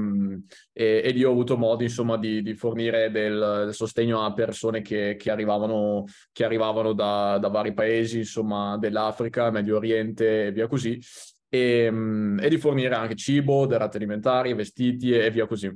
e, 0.73 1.01
e 1.03 1.11
lì 1.11 1.23
ho 1.23 1.31
avuto 1.31 1.57
modo 1.57 1.83
insomma 1.83 2.17
di, 2.17 2.41
di 2.41 2.55
fornire 2.55 3.11
del, 3.11 3.63
del, 3.65 3.73
sostegno 3.73 4.25
a 4.25 4.33
persone 4.33 4.81
che, 4.81 5.15
che 5.17 5.29
arrivavano, 5.29 6.05
che 6.31 6.43
arrivavano 6.43 6.93
da, 6.93 7.37
da, 7.39 7.49
vari 7.49 7.73
paesi, 7.73 8.19
insomma 8.19 8.77
dell'Africa, 8.77 9.51
Medio 9.51 9.75
Oriente 9.77 10.47
e 10.47 10.51
via 10.51 10.67
così 10.67 10.99
e, 11.49 11.91
e 12.39 12.49
di 12.49 12.57
fornire 12.57 12.95
anche 12.95 13.15
cibo, 13.15 13.65
derrate 13.65 13.97
alimentari, 13.97 14.53
vestiti 14.53 15.11
e 15.11 15.29
via 15.29 15.45
così. 15.45 15.71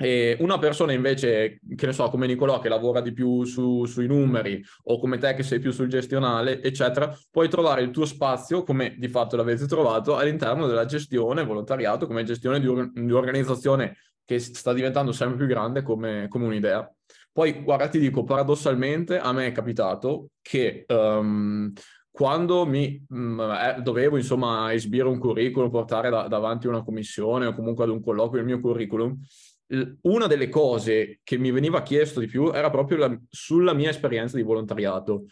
E 0.00 0.36
una 0.38 0.58
persona 0.58 0.92
invece, 0.92 1.58
che 1.74 1.86
ne 1.86 1.92
so, 1.92 2.08
come 2.08 2.28
Nicolò, 2.28 2.60
che 2.60 2.68
lavora 2.68 3.00
di 3.00 3.12
più 3.12 3.42
su, 3.42 3.84
sui 3.84 4.06
numeri, 4.06 4.64
o 4.84 5.00
come 5.00 5.18
te 5.18 5.34
che 5.34 5.42
sei 5.42 5.58
più 5.58 5.72
sul 5.72 5.88
gestionale, 5.88 6.62
eccetera, 6.62 7.12
puoi 7.28 7.48
trovare 7.48 7.82
il 7.82 7.90
tuo 7.90 8.04
spazio, 8.04 8.62
come 8.62 8.94
di 8.96 9.08
fatto 9.08 9.34
l'avete 9.34 9.66
trovato, 9.66 10.16
all'interno 10.16 10.68
della 10.68 10.84
gestione, 10.84 11.44
volontariato, 11.44 12.06
come 12.06 12.22
gestione 12.22 12.60
di, 12.60 12.68
un, 12.68 12.92
di 12.94 13.00
un'organizzazione 13.00 13.96
che 14.24 14.38
sta 14.38 14.72
diventando 14.72 15.10
sempre 15.10 15.36
più 15.36 15.46
grande 15.46 15.82
come, 15.82 16.28
come, 16.28 16.44
un'idea. 16.44 16.88
Poi, 17.32 17.64
guarda, 17.64 17.88
ti 17.88 17.98
dico, 17.98 18.22
paradossalmente, 18.22 19.18
a 19.18 19.32
me 19.32 19.48
è 19.48 19.52
capitato 19.52 20.28
che 20.40 20.84
um, 20.86 21.72
quando 22.08 22.66
mi 22.66 23.04
mh, 23.08 23.18
mm, 23.18 23.40
eh, 23.40 23.76
dovevo, 23.82 24.16
insomma, 24.16 24.72
esibire 24.72 25.08
un 25.08 25.18
curriculum, 25.18 25.70
portare 25.70 26.08
da, 26.08 26.28
davanti 26.28 26.68
una 26.68 26.84
commissione 26.84 27.46
o 27.46 27.54
comunque 27.54 27.82
ad 27.82 27.90
un 27.90 28.00
colloquio 28.00 28.40
il 28.40 28.46
mio 28.46 28.60
curriculum, 28.60 29.18
una 30.02 30.26
delle 30.26 30.48
cose 30.48 31.20
che 31.22 31.36
mi 31.36 31.50
veniva 31.50 31.82
chiesto 31.82 32.20
di 32.20 32.26
più 32.26 32.50
era 32.52 32.70
proprio 32.70 32.96
la, 32.98 33.20
sulla 33.28 33.74
mia 33.74 33.90
esperienza 33.90 34.36
di 34.36 34.42
volontariato. 34.42 35.26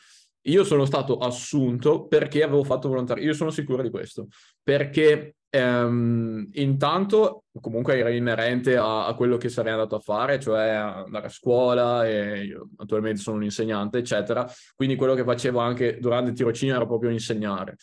io 0.48 0.62
sono 0.62 0.84
stato 0.84 1.18
assunto 1.18 2.06
perché 2.06 2.42
avevo 2.42 2.62
fatto 2.62 2.88
volontariato, 2.88 3.26
io 3.28 3.34
sono 3.34 3.50
sicuro 3.50 3.82
di 3.82 3.90
questo, 3.90 4.28
perché 4.62 5.36
ehm, 5.50 6.50
intanto 6.52 7.44
comunque 7.60 7.98
era 7.98 8.10
inerente 8.10 8.76
a, 8.76 9.06
a, 9.06 9.14
quello 9.14 9.38
che 9.38 9.48
sarei 9.48 9.72
andato 9.72 9.96
a 9.96 10.00
fare, 10.00 10.38
cioè 10.38 10.68
andare 10.68 11.26
a 11.26 11.30
scuola 11.30 12.06
e 12.06 12.44
io 12.44 12.68
attualmente 12.76 13.20
sono 13.20 13.38
un 13.38 13.44
insegnante, 13.44 13.98
eccetera, 13.98 14.48
quindi 14.76 14.96
quello 14.96 15.14
che 15.14 15.24
facevo 15.24 15.58
anche 15.58 15.98
durante 15.98 16.30
il 16.30 16.36
tirocinio 16.36 16.74
era 16.74 16.86
proprio 16.86 17.10
insegnare. 17.10 17.76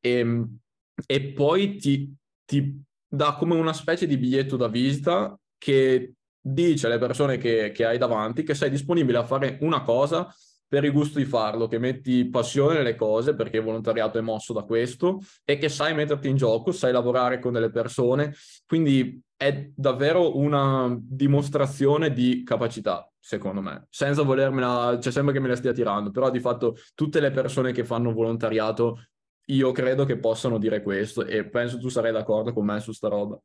E, 0.00 0.18
ehm, 0.18 0.58
e 1.06 1.32
poi 1.32 1.76
ti, 1.76 2.14
ti 2.44 2.80
dà 3.08 3.34
come 3.34 3.56
una 3.56 3.72
specie 3.72 4.06
di 4.06 4.16
biglietto 4.16 4.56
da 4.56 4.68
visita 4.68 5.36
che 5.64 6.12
dice 6.38 6.86
alle 6.88 6.98
persone 6.98 7.38
che, 7.38 7.72
che 7.72 7.86
hai 7.86 7.96
davanti 7.96 8.42
che 8.42 8.54
sei 8.54 8.68
disponibile 8.68 9.16
a 9.16 9.24
fare 9.24 9.56
una 9.62 9.80
cosa 9.80 10.30
per 10.68 10.84
il 10.84 10.92
gusto 10.92 11.18
di 11.18 11.24
farlo, 11.24 11.68
che 11.68 11.78
metti 11.78 12.28
passione 12.28 12.74
nelle 12.74 12.96
cose 12.96 13.34
perché 13.34 13.56
il 13.56 13.62
volontariato 13.62 14.18
è 14.18 14.20
mosso 14.20 14.52
da 14.52 14.64
questo 14.64 15.22
e 15.42 15.56
che 15.56 15.70
sai 15.70 15.94
metterti 15.94 16.28
in 16.28 16.36
gioco, 16.36 16.70
sai 16.70 16.92
lavorare 16.92 17.38
con 17.38 17.54
delle 17.54 17.70
persone, 17.70 18.34
quindi 18.66 19.18
è 19.34 19.70
davvero 19.74 20.36
una 20.36 20.94
dimostrazione 21.00 22.12
di 22.12 22.42
capacità, 22.42 23.10
secondo 23.18 23.62
me, 23.62 23.86
senza 23.88 24.20
volermela, 24.20 24.98
cioè 25.00 25.12
sembra 25.12 25.32
che 25.32 25.40
me 25.40 25.48
la 25.48 25.56
stia 25.56 25.72
tirando, 25.72 26.10
però 26.10 26.28
di 26.28 26.40
fatto 26.40 26.76
tutte 26.94 27.20
le 27.20 27.30
persone 27.30 27.72
che 27.72 27.84
fanno 27.84 28.12
volontariato 28.12 28.98
io 29.46 29.72
credo 29.72 30.04
che 30.04 30.18
possano 30.18 30.58
dire 30.58 30.82
questo 30.82 31.24
e 31.24 31.48
penso 31.48 31.78
tu 31.78 31.88
sarai 31.88 32.12
d'accordo 32.12 32.52
con 32.52 32.66
me 32.66 32.80
su 32.80 32.92
sta 32.92 33.08
roba. 33.08 33.40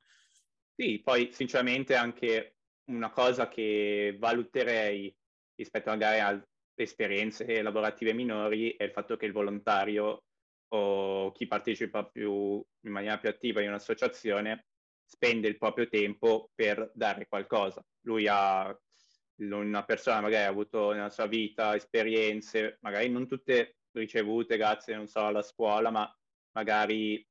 Sì, 0.80 1.02
poi 1.04 1.34
sinceramente 1.34 1.94
anche 1.96 2.56
una 2.86 3.10
cosa 3.12 3.50
che 3.50 4.16
valuterei 4.18 5.14
rispetto 5.54 5.90
magari 5.90 6.20
a 6.22 6.42
esperienze 6.74 7.62
lavorative 7.62 8.14
minori 8.14 8.76
è 8.78 8.84
il 8.86 8.92
fatto 8.92 9.18
che 9.18 9.26
il 9.26 9.34
volontario 9.34 10.24
o 10.70 11.32
chi 11.34 11.48
partecipa 11.48 12.06
più, 12.08 12.64
in 12.86 12.92
maniera 12.92 13.18
più 13.18 13.28
attiva 13.28 13.62
in 13.62 13.68
un'associazione 13.68 14.68
spende 15.04 15.50
il 15.50 15.58
proprio 15.58 15.90
tempo 15.90 16.50
per 16.56 16.92
dare 16.94 17.28
qualcosa. 17.28 17.86
Lui 18.06 18.28
ha 18.30 18.74
una 19.40 19.84
persona 19.84 20.22
magari 20.22 20.46
ha 20.46 20.50
avuto 20.50 20.92
nella 20.94 21.10
sua 21.10 21.26
vita 21.28 21.76
esperienze, 21.76 22.78
magari 22.82 23.10
non 23.10 23.28
tutte 23.28 23.80
ricevute 23.92 24.56
grazie, 24.56 24.96
non 24.96 25.08
so, 25.08 25.26
alla 25.26 25.42
scuola, 25.42 25.90
ma 25.90 26.10
magari 26.52 27.26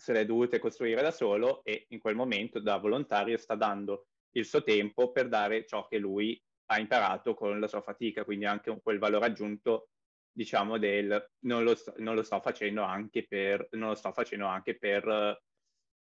se 0.00 0.12
le 0.12 0.20
è 0.20 0.24
dovute 0.24 0.58
costruire 0.58 1.02
da 1.02 1.10
solo 1.10 1.62
e 1.62 1.84
in 1.90 2.00
quel 2.00 2.16
momento 2.16 2.58
da 2.58 2.78
volontario 2.78 3.36
sta 3.36 3.54
dando 3.54 4.06
il 4.32 4.46
suo 4.46 4.62
tempo 4.62 5.12
per 5.12 5.28
dare 5.28 5.66
ciò 5.66 5.86
che 5.86 5.98
lui 5.98 6.40
ha 6.66 6.78
imparato 6.78 7.34
con 7.34 7.60
la 7.60 7.68
sua 7.68 7.82
fatica, 7.82 8.24
quindi 8.24 8.46
anche 8.46 8.76
quel 8.82 8.98
valore 8.98 9.26
aggiunto, 9.26 9.90
diciamo, 10.32 10.78
del 10.78 11.30
non 11.40 11.64
lo, 11.64 11.74
sto, 11.74 11.92
non 11.98 12.14
lo 12.14 12.22
sto 12.22 12.40
facendo 12.40 12.82
anche 12.82 13.26
per, 13.26 13.66
non 13.72 13.90
lo 13.90 13.94
sto 13.94 14.12
facendo 14.12 14.46
anche 14.46 14.78
per 14.78 15.06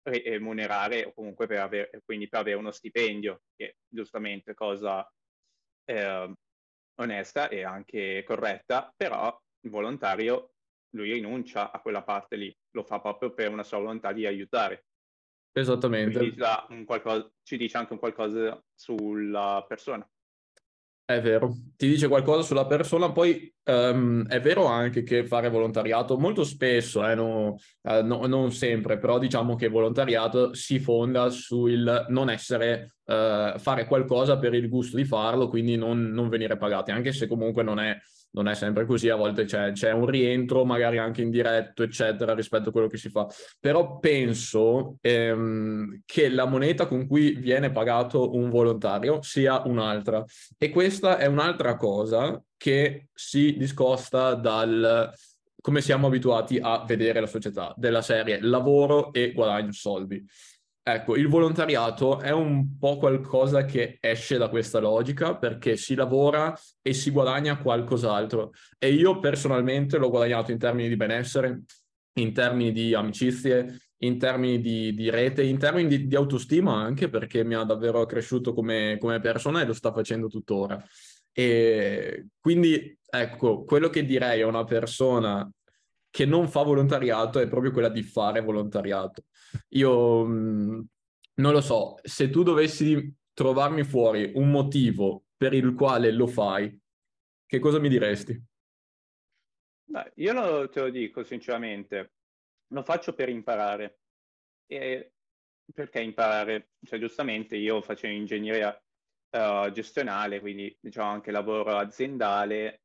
eh, 0.03 0.23
remunerare 0.25 1.05
o 1.05 1.13
comunque 1.13 1.45
per 1.45 1.59
avere, 1.59 2.01
quindi 2.03 2.27
per 2.27 2.39
avere 2.39 2.57
uno 2.57 2.71
stipendio, 2.71 3.41
che 3.55 3.77
giustamente 3.87 4.53
cosa 4.53 5.07
eh, 5.85 6.33
onesta 6.95 7.49
e 7.49 7.63
anche 7.63 8.23
corretta, 8.25 8.91
però 8.95 9.37
il 9.61 9.69
volontario 9.69 10.53
lui 10.95 11.11
rinuncia 11.11 11.71
a 11.71 11.81
quella 11.81 12.03
parte 12.03 12.37
lì, 12.37 12.57
lo 12.75 12.83
fa 12.83 12.99
proprio 12.99 13.33
per 13.33 13.51
una 13.51 13.63
sua 13.63 13.79
volontà 13.79 14.11
di 14.11 14.25
aiutare. 14.25 14.85
Esattamente. 15.51 16.17
Quindi 16.17 16.37
ci 17.43 17.57
dice 17.57 17.77
anche 17.77 17.93
un 17.93 17.99
qualcosa 17.99 18.61
sulla 18.73 19.65
persona. 19.67 20.07
È 21.07 21.21
vero, 21.21 21.53
ti 21.77 21.87
dice 21.87 22.07
qualcosa 22.07 22.41
sulla 22.41 22.65
persona, 22.65 23.11
poi 23.11 23.53
um, 23.65 24.27
è 24.27 24.41
vero 24.41 24.65
anche 24.65 25.03
che 25.03 25.23
fare 25.23 25.49
volontariato 25.49 26.17
molto 26.17 26.43
spesso, 26.43 27.07
eh, 27.07 27.13
no, 27.13 27.57
uh, 27.83 28.03
no, 28.03 28.25
non 28.25 28.51
sempre, 28.51 28.97
però 28.97 29.19
diciamo 29.19 29.55
che 29.55 29.67
volontariato 29.67 30.55
si 30.55 30.79
fonda 30.79 31.29
sul 31.29 32.07
non 32.09 32.31
essere, 32.31 32.94
uh, 33.05 33.57
fare 33.57 33.85
qualcosa 33.85 34.37
per 34.37 34.53
il 34.53 34.69
gusto 34.69 34.97
di 34.97 35.05
farlo, 35.05 35.47
quindi 35.47 35.75
non, 35.75 36.11
non 36.11 36.29
venire 36.29 36.57
pagati, 36.57 36.91
anche 36.91 37.11
se 37.11 37.27
comunque 37.27 37.63
non 37.63 37.79
è 37.79 37.97
non 38.35 38.49
è 38.49 38.53
sempre 38.53 38.85
così, 38.85 39.07
a 39.09 39.15
volte 39.15 39.45
c'è, 39.45 39.71
c'è, 39.71 39.91
un 39.91 40.05
rientro, 40.05 40.65
magari 40.65 40.97
anche 40.97 41.21
indiretto, 41.21 41.83
eccetera, 41.83 42.33
rispetto 42.33 42.69
a 42.69 42.71
quello 42.71 42.87
che 42.87 42.97
si 42.97 43.09
fa. 43.09 43.27
Però 43.59 43.97
penso 43.97 44.97
ehm, 44.99 46.01
che 46.05 46.29
la 46.29 46.45
moneta 46.45 46.85
con 46.85 47.07
cui 47.07 47.35
viene 47.35 47.71
pagato 47.71 48.35
un 48.35 48.49
volontario 48.49 49.21
sia 49.21 49.61
un'altra. 49.65 50.23
E 50.57 50.69
questa 50.69 51.17
è 51.17 51.27
un'altra 51.27 51.77
cosa 51.77 52.41
che 52.57 53.07
si 53.13 53.55
discosta 53.57 54.35
dal 54.35 55.13
come 55.61 55.81
siamo 55.81 56.05
abituati 56.05 56.59
a 56.61 56.83
vedere 56.85 57.19
la 57.19 57.25
società, 57.25 57.73
della 57.75 58.03
serie 58.03 58.39
lavoro 58.39 59.11
e 59.11 59.31
guadagno 59.31 59.71
soldi. 59.71 60.23
Ecco, 60.87 61.15
il 61.15 61.27
volontariato 61.27 62.19
è 62.19 62.29
un 62.29 62.77
po' 62.77 62.97
qualcosa 62.97 63.65
che 63.65 63.97
esce 63.99 64.37
da 64.37 64.49
questa 64.49 64.77
logica 64.77 65.35
perché 65.35 65.77
si 65.77 65.95
lavora 65.95 66.55
e 66.79 66.93
si 66.93 67.09
guadagna 67.09 67.57
qualcos'altro. 67.57 68.51
E 68.77 68.93
io 68.93 69.17
personalmente 69.17 69.97
l'ho 69.97 70.11
guadagnato 70.11 70.51
in 70.51 70.59
termini 70.59 70.87
di 70.87 70.95
benessere, 70.95 71.63
in 72.19 72.31
termini 72.33 72.71
di 72.71 72.93
amicizie, 72.93 73.79
in 74.03 74.19
termini 74.19 74.61
di, 74.61 74.93
di 74.93 75.09
rete, 75.09 75.41
in 75.41 75.57
termini 75.57 75.87
di, 75.87 76.05
di, 76.05 76.15
autostima 76.15 76.75
anche 76.75 77.09
perché 77.09 77.43
mi 77.43 77.55
ha 77.55 77.63
davvero 77.63 78.05
cresciuto 78.05 78.53
come, 78.53 78.97
come 78.99 79.19
persona 79.19 79.61
e 79.61 79.65
lo 79.65 79.73
sta 79.73 79.91
facendo 79.91 80.27
tuttora. 80.27 80.79
E 81.31 82.27
quindi, 82.39 82.95
ecco, 83.09 83.63
quello 83.63 83.89
che 83.89 84.05
direi 84.05 84.43
a 84.43 84.47
una 84.47 84.65
persona 84.65 85.49
che 86.11 86.25
non 86.25 86.47
fa 86.47 86.61
volontariato 86.61 87.39
è 87.39 87.47
proprio 87.47 87.71
quella 87.71 87.89
di 87.89 88.03
fare 88.03 88.41
volontariato. 88.41 89.23
Io 89.69 90.25
mm, 90.25 90.81
non 91.35 91.51
lo 91.51 91.61
so, 91.61 91.95
se 92.01 92.29
tu 92.29 92.43
dovessi 92.43 93.13
trovarmi 93.33 93.83
fuori 93.83 94.31
un 94.35 94.49
motivo 94.49 95.25
per 95.35 95.53
il 95.53 95.73
quale 95.73 96.11
lo 96.11 96.27
fai, 96.27 96.79
che 97.45 97.59
cosa 97.59 97.79
mi 97.79 97.89
diresti? 97.89 98.41
Beh, 99.87 100.13
io 100.15 100.33
lo, 100.33 100.69
te 100.69 100.79
lo 100.79 100.89
dico 100.89 101.23
sinceramente, 101.23 102.13
lo 102.67 102.83
faccio 102.83 103.13
per 103.13 103.29
imparare. 103.29 103.99
E 104.67 105.13
perché 105.73 106.01
imparare? 106.01 106.71
Cioè, 106.81 106.99
giustamente 106.99 107.55
io 107.55 107.81
facevo 107.81 108.13
ingegneria 108.13 108.69
uh, 109.31 109.69
gestionale, 109.71 110.39
quindi 110.39 110.75
diciamo 110.79 111.11
anche 111.11 111.31
lavoro 111.31 111.77
aziendale 111.77 112.84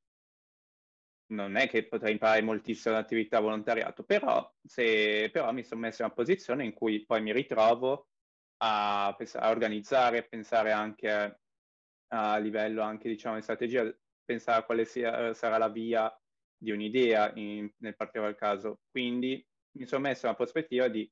non 1.30 1.56
è 1.56 1.68
che 1.68 1.86
potrei 1.86 2.12
imparare 2.12 2.42
moltissimo 2.42 2.94
l'attività 2.94 3.40
volontariato, 3.40 4.04
però, 4.04 4.52
se, 4.62 5.30
però 5.32 5.52
mi 5.52 5.62
sono 5.62 5.80
messo 5.80 6.02
in 6.02 6.08
una 6.08 6.14
posizione 6.14 6.64
in 6.64 6.72
cui 6.72 7.04
poi 7.04 7.22
mi 7.22 7.32
ritrovo 7.32 8.08
a, 8.62 9.08
a 9.08 9.50
organizzare, 9.50 10.18
a 10.18 10.22
pensare 10.22 10.72
anche 10.72 11.38
a, 12.08 12.36
livello 12.38 12.82
anche 12.82 13.08
diciamo 13.08 13.36
di 13.36 13.42
strategia, 13.42 13.92
pensare 14.24 14.60
a 14.60 14.64
quale 14.64 14.84
sia, 14.84 15.32
sarà 15.34 15.58
la 15.58 15.68
via 15.68 16.12
di 16.56 16.72
un'idea 16.72 17.32
in, 17.36 17.70
nel 17.78 17.96
particolare 17.96 18.34
caso. 18.34 18.80
Quindi 18.90 19.44
mi 19.78 19.86
sono 19.86 20.02
messo 20.02 20.26
in 20.26 20.32
una 20.32 20.36
prospettiva 20.36 20.88
di 20.88 21.10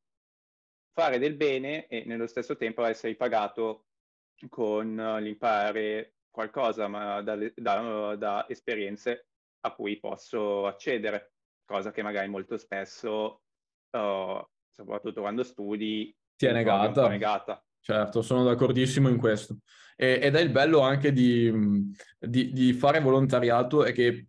fare 0.92 1.18
del 1.18 1.36
bene 1.36 1.86
e 1.86 2.04
nello 2.04 2.26
stesso 2.26 2.56
tempo 2.56 2.84
essere 2.84 3.14
pagato 3.14 3.86
con 4.48 4.96
l'imparare 5.20 6.14
qualcosa 6.30 6.86
ma 6.88 7.20
da, 7.22 7.36
da, 7.54 8.16
da 8.16 8.48
esperienze 8.48 9.27
a 9.60 9.74
cui 9.74 9.98
posso 9.98 10.66
accedere, 10.66 11.32
cosa 11.64 11.90
che 11.90 12.02
magari 12.02 12.28
molto 12.28 12.56
spesso, 12.56 13.42
uh, 13.90 14.42
soprattutto 14.70 15.20
quando 15.20 15.42
studi, 15.42 16.14
ti 16.36 16.46
è 16.46 16.52
negata. 16.52 17.08
negata. 17.08 17.62
Certo, 17.80 18.22
sono 18.22 18.44
d'accordissimo 18.44 19.08
in 19.08 19.18
questo. 19.18 19.58
E, 19.96 20.20
ed 20.22 20.36
è 20.36 20.40
il 20.40 20.50
bello 20.50 20.80
anche 20.80 21.12
di, 21.12 21.52
di, 22.18 22.52
di 22.52 22.72
fare 22.72 23.00
volontariato 23.00 23.84
è 23.84 23.92
che 23.92 24.28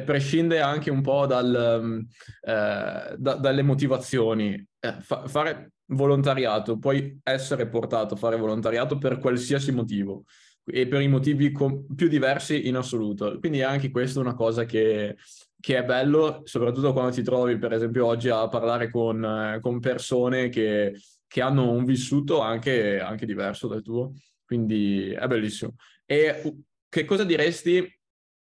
prescinde 0.00 0.60
anche 0.60 0.90
un 0.90 1.02
po' 1.02 1.26
dal, 1.26 2.06
eh, 2.40 3.14
da, 3.16 3.34
dalle 3.34 3.62
motivazioni. 3.62 4.54
Eh, 4.78 4.92
fa, 5.00 5.26
fare 5.28 5.72
volontariato, 5.92 6.78
puoi 6.78 7.20
essere 7.22 7.68
portato 7.68 8.14
a 8.14 8.16
fare 8.16 8.36
volontariato 8.36 8.96
per 8.96 9.18
qualsiasi 9.18 9.72
motivo 9.72 10.24
e 10.64 10.86
per 10.86 11.00
i 11.00 11.08
motivi 11.08 11.50
com- 11.50 11.84
più 11.94 12.08
diversi 12.08 12.68
in 12.68 12.76
assoluto. 12.76 13.38
Quindi 13.38 13.58
è 13.58 13.62
anche 13.62 13.90
questa 13.90 14.20
una 14.20 14.34
cosa 14.34 14.64
che, 14.64 15.16
che, 15.58 15.76
è 15.76 15.84
bello, 15.84 16.42
soprattutto 16.44 16.92
quando 16.92 17.12
ti 17.12 17.22
trovi, 17.22 17.58
per 17.58 17.72
esempio, 17.72 18.06
oggi 18.06 18.28
a 18.28 18.48
parlare 18.48 18.90
con, 18.90 19.58
con 19.60 19.80
persone 19.80 20.48
che, 20.48 20.94
che, 21.26 21.40
hanno 21.40 21.70
un 21.70 21.84
vissuto 21.84 22.40
anche, 22.40 23.00
anche 23.00 23.26
diverso 23.26 23.66
dal 23.66 23.82
tuo. 23.82 24.12
Quindi 24.44 25.10
è 25.10 25.26
bellissimo. 25.26 25.74
E 26.04 26.56
che 26.88 27.04
cosa 27.04 27.24
diresti 27.24 27.98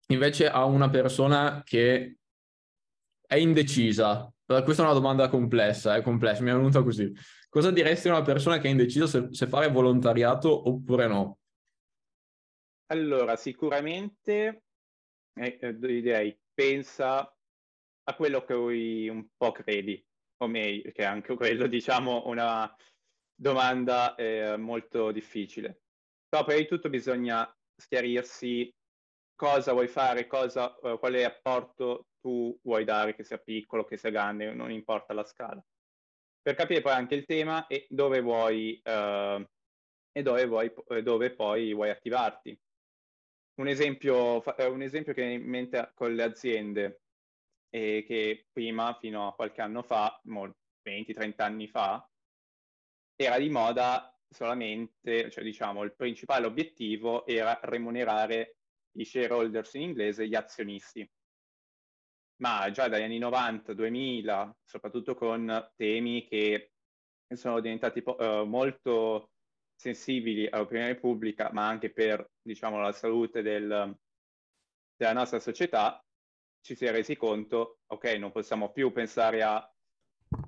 invece 0.07 0.49
a 0.49 0.63
una 0.65 0.89
persona 0.89 1.61
che 1.63 2.17
è 3.27 3.35
indecisa? 3.35 4.31
Questa 4.45 4.81
è 4.81 4.85
una 4.85 4.95
domanda 4.95 5.29
complessa, 5.29 5.95
è 5.95 6.01
complessa, 6.01 6.41
mi 6.41 6.49
è 6.49 6.53
venuta 6.53 6.81
così. 6.81 7.11
Cosa 7.49 7.69
diresti 7.69 8.07
a 8.07 8.13
una 8.13 8.23
persona 8.23 8.57
che 8.57 8.67
è 8.67 8.71
indecisa 8.71 9.05
se, 9.05 9.27
se 9.31 9.47
fare 9.47 9.69
volontariato 9.69 10.69
oppure 10.69 11.07
no? 11.07 11.38
Allora, 12.91 13.35
sicuramente 13.35 14.63
eh, 15.33 15.57
eh 15.61 15.77
direi 15.77 16.37
pensa 16.53 17.19
a 17.21 18.15
quello 18.15 18.43
che 18.43 18.53
un 18.53 19.27
po' 19.37 19.51
credi, 19.51 20.03
o 20.37 20.47
meglio, 20.47 20.91
che 20.91 21.03
è 21.03 21.05
anche 21.05 21.35
quello, 21.35 21.67
diciamo, 21.67 22.27
una 22.27 22.73
domanda 23.35 24.15
eh, 24.15 24.57
molto 24.57 25.11
difficile. 25.11 25.81
Però 26.27 26.43
prima 26.43 26.59
di 26.59 26.67
tutto 26.67 26.89
bisogna 26.89 27.47
schiarirsi 27.75 28.73
cosa 29.35 29.71
vuoi 29.71 29.87
fare, 29.87 30.27
cosa, 30.27 30.75
uh, 30.81 30.99
quale 30.99 31.23
apporto 31.23 32.07
tu 32.19 32.57
vuoi 32.63 32.83
dare, 32.83 33.15
che 33.15 33.23
sia 33.23 33.37
piccolo, 33.37 33.85
che 33.85 33.97
sia 33.97 34.09
grande, 34.09 34.51
non 34.53 34.71
importa 34.71 35.13
la 35.13 35.23
scala. 35.23 35.63
Per 36.41 36.55
capire 36.55 36.81
poi 36.81 36.93
anche 36.93 37.15
il 37.15 37.25
tema 37.25 37.67
e 37.67 37.85
dove 37.89 38.19
vuoi, 38.21 38.81
uh, 38.83 39.41
e 40.11 40.21
dove, 40.23 40.45
vuoi, 40.45 40.73
dove 41.03 41.33
poi 41.35 41.73
vuoi 41.73 41.89
attivarti. 41.89 42.59
Un 43.59 43.67
esempio, 43.67 44.41
un 44.57 44.81
esempio 44.81 45.13
che 45.13 45.23
in 45.23 45.43
mente 45.43 45.91
con 45.93 46.15
le 46.15 46.23
aziende, 46.23 47.01
e 47.69 48.05
che 48.07 48.47
prima, 48.51 48.97
fino 48.99 49.27
a 49.27 49.33
qualche 49.33 49.61
anno 49.61 49.83
fa, 49.83 50.21
20-30 50.25 51.33
anni 51.43 51.67
fa, 51.67 52.09
era 53.17 53.37
di 53.37 53.49
moda 53.49 54.17
solamente, 54.29 55.29
cioè 55.29 55.43
diciamo, 55.43 55.83
il 55.83 55.93
principale 55.93 56.45
obiettivo 56.45 57.25
era 57.25 57.59
remunerare 57.63 58.59
i 58.97 59.03
shareholders 59.03 59.73
in 59.73 59.81
inglese, 59.81 60.27
gli 60.27 60.35
azionisti. 60.35 61.11
Ma 62.37 62.71
già 62.71 62.87
dagli 62.87 63.03
anni 63.03 63.17
90, 63.17 63.73
2000, 63.73 64.57
soprattutto 64.63 65.15
con 65.15 65.71
temi 65.75 66.25
che 66.25 66.71
sono 67.35 67.59
diventati 67.59 68.01
uh, 68.05 68.45
molto 68.45 69.31
sensibili 69.79 70.45
all'opinione 70.45 70.95
pubblica, 70.95 71.51
ma 71.53 71.65
anche 71.65 71.89
per, 71.89 72.31
diciamo, 72.41 72.81
la 72.81 72.91
salute 72.91 73.41
del, 73.41 73.97
della 74.93 75.13
nostra 75.13 75.39
società, 75.39 76.03
ci 76.59 76.75
si 76.75 76.83
è 76.83 76.91
resi 76.91 77.15
conto, 77.15 77.79
ok, 77.87 78.17
non 78.17 78.33
possiamo 78.33 78.73
più 78.73 78.91
pensare 78.91 79.41
a 79.41 79.73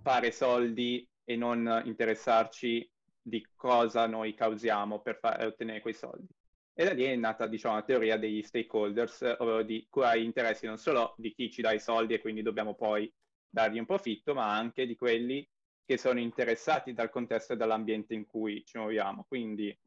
fare 0.03 0.31
soldi 0.31 1.07
e 1.23 1.37
non 1.37 1.81
interessarci 1.85 2.91
di 3.21 3.47
cosa 3.55 4.05
noi 4.05 4.33
causiamo 4.33 4.99
per 5.01 5.17
far, 5.19 5.45
ottenere 5.45 5.79
quei 5.79 5.93
soldi. 5.93 6.27
E 6.73 6.83
da 6.83 6.91
lì 6.91 7.05
è 7.05 7.15
nata, 7.15 7.47
diciamo, 7.47 7.75
la 7.75 7.83
teoria 7.83 8.17
degli 8.17 8.43
stakeholders, 8.43 9.35
ovvero 9.37 9.63
di 9.63 9.87
gli 9.89 10.23
interessi 10.23 10.65
non 10.65 10.77
solo 10.77 11.13
di 11.15 11.33
chi 11.33 11.49
ci 11.49 11.61
dà 11.61 11.71
i 11.71 11.79
soldi 11.79 12.15
e 12.15 12.19
quindi 12.19 12.41
dobbiamo 12.41 12.75
poi 12.75 13.09
dargli 13.47 13.79
un 13.79 13.85
profitto, 13.85 14.33
ma 14.33 14.53
anche 14.53 14.85
di 14.85 14.97
quelli 14.97 15.47
che 15.91 15.97
sono 15.97 16.19
interessati 16.21 16.93
dal 16.93 17.09
contesto 17.09 17.51
e 17.51 17.57
dall'ambiente 17.57 18.13
in 18.13 18.25
cui 18.25 18.63
ci 18.65 18.77
muoviamo. 18.77 19.25
Quindi, 19.27 19.77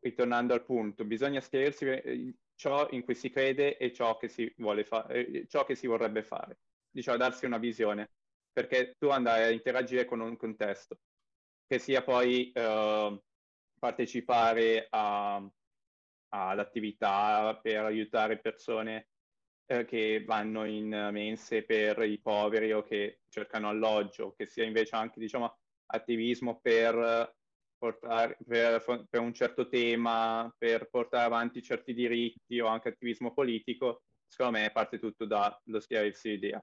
ritornando 0.00 0.52
al 0.52 0.64
punto, 0.64 1.04
bisogna 1.04 1.40
schiarirsi 1.40 1.84
eh, 1.86 2.34
ciò 2.56 2.88
in 2.90 3.04
cui 3.04 3.14
si 3.14 3.30
crede 3.30 3.76
e 3.76 3.92
ciò 3.92 4.16
che 4.16 4.26
si, 4.26 4.52
vuole 4.56 4.82
fare, 4.82 5.26
eh, 5.28 5.46
ciò 5.46 5.64
che 5.64 5.76
si 5.76 5.86
vorrebbe 5.86 6.24
fare, 6.24 6.58
diciamo 6.90 7.18
darsi 7.18 7.46
una 7.46 7.58
visione, 7.58 8.10
perché 8.52 8.96
tu 8.98 9.10
andrai 9.10 9.44
a 9.44 9.50
interagire 9.50 10.06
con 10.06 10.18
un 10.18 10.36
contesto, 10.36 10.98
che 11.68 11.78
sia 11.78 12.02
poi 12.02 12.50
eh, 12.50 13.22
partecipare 13.78 14.88
a, 14.90 15.36
ad 16.30 16.58
per 17.62 17.84
aiutare 17.84 18.40
persone 18.40 19.10
eh, 19.70 19.84
che 19.84 20.24
vanno 20.24 20.64
in 20.64 20.88
mense 21.12 21.62
per 21.62 22.02
i 22.02 22.18
poveri 22.20 22.72
o 22.72 22.82
che 22.82 23.20
cercano 23.28 23.68
alloggio, 23.68 24.32
che 24.34 24.46
sia 24.46 24.64
invece 24.64 24.96
anche 24.96 25.20
diciamo, 25.20 25.58
attivismo 25.86 26.58
per 26.60 27.36
portare, 27.76 28.36
per, 28.46 29.06
per, 29.08 29.20
un 29.20 29.32
certo 29.32 29.68
tema, 29.68 30.52
per 30.56 30.88
portare 30.88 31.24
avanti 31.24 31.62
certi 31.62 31.92
diritti 31.92 32.58
o 32.60 32.66
anche 32.66 32.88
attivismo 32.88 33.32
politico, 33.32 34.02
secondo 34.26 34.58
me 34.58 34.70
parte 34.72 34.98
tutto 34.98 35.26
dallo 35.26 35.80
schiarirsi 35.80 36.30
l'idea. 36.30 36.62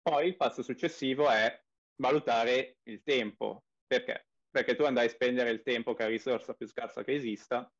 Poi 0.00 0.28
il 0.28 0.36
passo 0.36 0.62
successivo 0.62 1.28
è 1.28 1.60
valutare 1.96 2.78
il 2.84 3.02
tempo. 3.02 3.64
Perché? 3.86 4.26
Perché 4.48 4.76
tu 4.76 4.84
andai 4.84 5.06
a 5.06 5.10
spendere 5.10 5.50
il 5.50 5.62
tempo 5.62 5.92
che 5.92 6.02
è 6.02 6.06
la 6.06 6.12
risorsa 6.12 6.54
più 6.54 6.66
scarsa 6.66 7.02
che 7.02 7.14
esista 7.14 7.70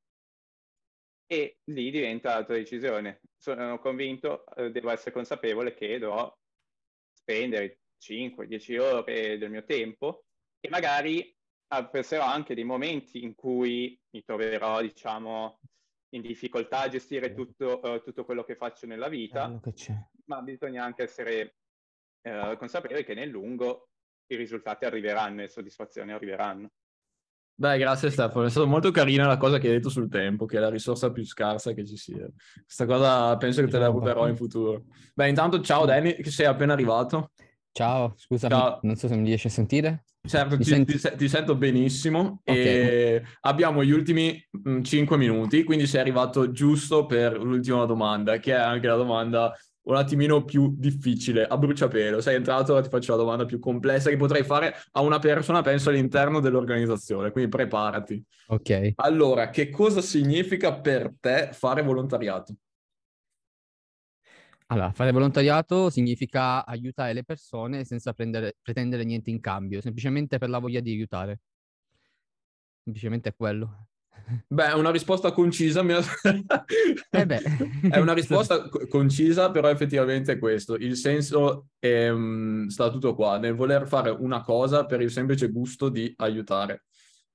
e 1.30 1.58
lì 1.64 1.90
diventa 1.90 2.34
la 2.34 2.44
tua 2.44 2.54
decisione. 2.54 3.20
Sono 3.36 3.78
convinto, 3.78 4.46
eh, 4.56 4.70
devo 4.70 4.90
essere 4.90 5.12
consapevole 5.12 5.74
che 5.74 5.98
dovrò 5.98 6.34
spendere 7.12 7.80
5-10 8.02 8.78
ore 8.78 9.38
del 9.38 9.50
mio 9.50 9.64
tempo 9.64 10.24
e 10.58 10.68
magari 10.70 11.36
penserò 11.90 12.24
anche 12.24 12.54
dei 12.54 12.64
momenti 12.64 13.22
in 13.22 13.34
cui 13.34 14.00
mi 14.10 14.24
troverò, 14.24 14.80
diciamo, 14.80 15.60
in 16.14 16.22
difficoltà 16.22 16.80
a 16.80 16.88
gestire 16.88 17.34
tutto, 17.34 17.80
uh, 17.82 18.02
tutto 18.02 18.24
quello 18.24 18.42
che 18.42 18.56
faccio 18.56 18.86
nella 18.86 19.08
vita, 19.08 19.60
ma 20.24 20.40
bisogna 20.40 20.82
anche 20.82 21.02
essere 21.02 21.56
uh, 22.22 22.56
consapevoli 22.56 23.04
che 23.04 23.12
nel 23.12 23.28
lungo 23.28 23.90
i 24.28 24.36
risultati 24.36 24.86
arriveranno 24.86 25.40
e 25.40 25.42
le 25.42 25.48
soddisfazioni 25.48 26.12
arriveranno. 26.12 26.70
Beh, 27.60 27.76
grazie 27.76 28.10
Stefano, 28.10 28.46
è 28.46 28.50
stata 28.50 28.66
molto 28.66 28.92
carina 28.92 29.26
la 29.26 29.36
cosa 29.36 29.58
che 29.58 29.66
hai 29.66 29.72
detto 29.72 29.88
sul 29.88 30.08
tempo, 30.08 30.46
che 30.46 30.58
è 30.58 30.60
la 30.60 30.70
risorsa 30.70 31.10
più 31.10 31.24
scarsa 31.24 31.72
che 31.72 31.84
ci 31.84 31.96
sia. 31.96 32.28
Questa 32.62 32.86
cosa 32.86 33.36
penso 33.36 33.62
che 33.62 33.68
te 33.68 33.78
la 33.78 33.88
ruberò 33.88 34.28
in 34.28 34.36
futuro. 34.36 34.84
Beh, 35.12 35.28
intanto 35.28 35.60
ciao 35.60 35.84
Danny, 35.84 36.14
che 36.14 36.30
sei 36.30 36.46
appena 36.46 36.72
arrivato. 36.72 37.32
Ciao, 37.72 38.14
scusa, 38.16 38.48
Ciao. 38.48 38.78
non 38.82 38.94
so 38.94 39.08
se 39.08 39.16
mi 39.16 39.24
riesci 39.24 39.48
a 39.48 39.50
sentire. 39.50 40.04
Certo, 40.22 40.56
ti, 40.56 40.62
senti... 40.62 40.98
ti, 41.00 41.16
ti 41.16 41.28
sento 41.28 41.56
benissimo 41.56 42.42
okay. 42.44 42.64
e 42.64 43.22
abbiamo 43.40 43.82
gli 43.82 43.90
ultimi 43.90 44.40
mh, 44.50 44.70
mm, 44.70 44.82
5 44.82 45.16
minuti, 45.16 45.64
quindi 45.64 45.88
sei 45.88 46.00
arrivato 46.00 46.52
giusto 46.52 47.06
per 47.06 47.42
l'ultima 47.42 47.86
domanda, 47.86 48.38
che 48.38 48.52
è 48.52 48.56
anche 48.56 48.86
la 48.86 48.96
domanda 48.96 49.52
un 49.88 49.96
attimino 49.96 50.44
più 50.44 50.74
difficile, 50.76 51.46
a 51.46 51.56
bruciapelo. 51.56 52.20
Sei 52.20 52.36
entrato, 52.36 52.72
ora 52.72 52.82
ti 52.82 52.90
faccio 52.90 53.12
la 53.12 53.22
domanda 53.22 53.44
più 53.46 53.58
complessa 53.58 54.10
che 54.10 54.16
potrei 54.16 54.44
fare 54.44 54.74
a 54.92 55.00
una 55.00 55.18
persona, 55.18 55.62
penso, 55.62 55.88
all'interno 55.88 56.40
dell'organizzazione, 56.40 57.30
quindi 57.30 57.50
preparati. 57.50 58.22
Ok. 58.48 58.92
Allora, 58.96 59.48
che 59.50 59.70
cosa 59.70 60.02
significa 60.02 60.78
per 60.78 61.14
te 61.18 61.50
fare 61.52 61.82
volontariato? 61.82 62.54
Allora, 64.66 64.92
fare 64.92 65.12
volontariato 65.12 65.88
significa 65.88 66.66
aiutare 66.66 67.14
le 67.14 67.24
persone 67.24 67.84
senza 67.84 68.12
prendere, 68.12 68.56
pretendere 68.60 69.04
niente 69.04 69.30
in 69.30 69.40
cambio, 69.40 69.80
semplicemente 69.80 70.36
per 70.36 70.50
la 70.50 70.58
voglia 70.58 70.80
di 70.80 70.90
aiutare. 70.90 71.40
Semplicemente 72.84 73.30
è 73.30 73.34
quello. 73.34 73.87
Beh, 74.46 74.68
è 74.68 74.74
una 74.74 74.90
risposta 74.90 75.32
concisa. 75.32 75.82
Mi... 75.82 75.94
eh 75.94 77.26
è 77.90 77.98
una 77.98 78.12
risposta 78.12 78.68
concisa, 78.88 79.50
però 79.50 79.68
effettivamente 79.68 80.32
è 80.32 80.38
questo. 80.38 80.74
Il 80.74 80.96
senso 80.96 81.68
è, 81.78 82.08
um, 82.08 82.66
sta 82.68 82.90
tutto 82.90 83.14
qua, 83.14 83.38
nel 83.38 83.54
voler 83.54 83.86
fare 83.86 84.10
una 84.10 84.42
cosa 84.42 84.84
per 84.86 85.00
il 85.00 85.10
semplice 85.10 85.50
gusto 85.50 85.88
di 85.88 86.12
aiutare. 86.16 86.84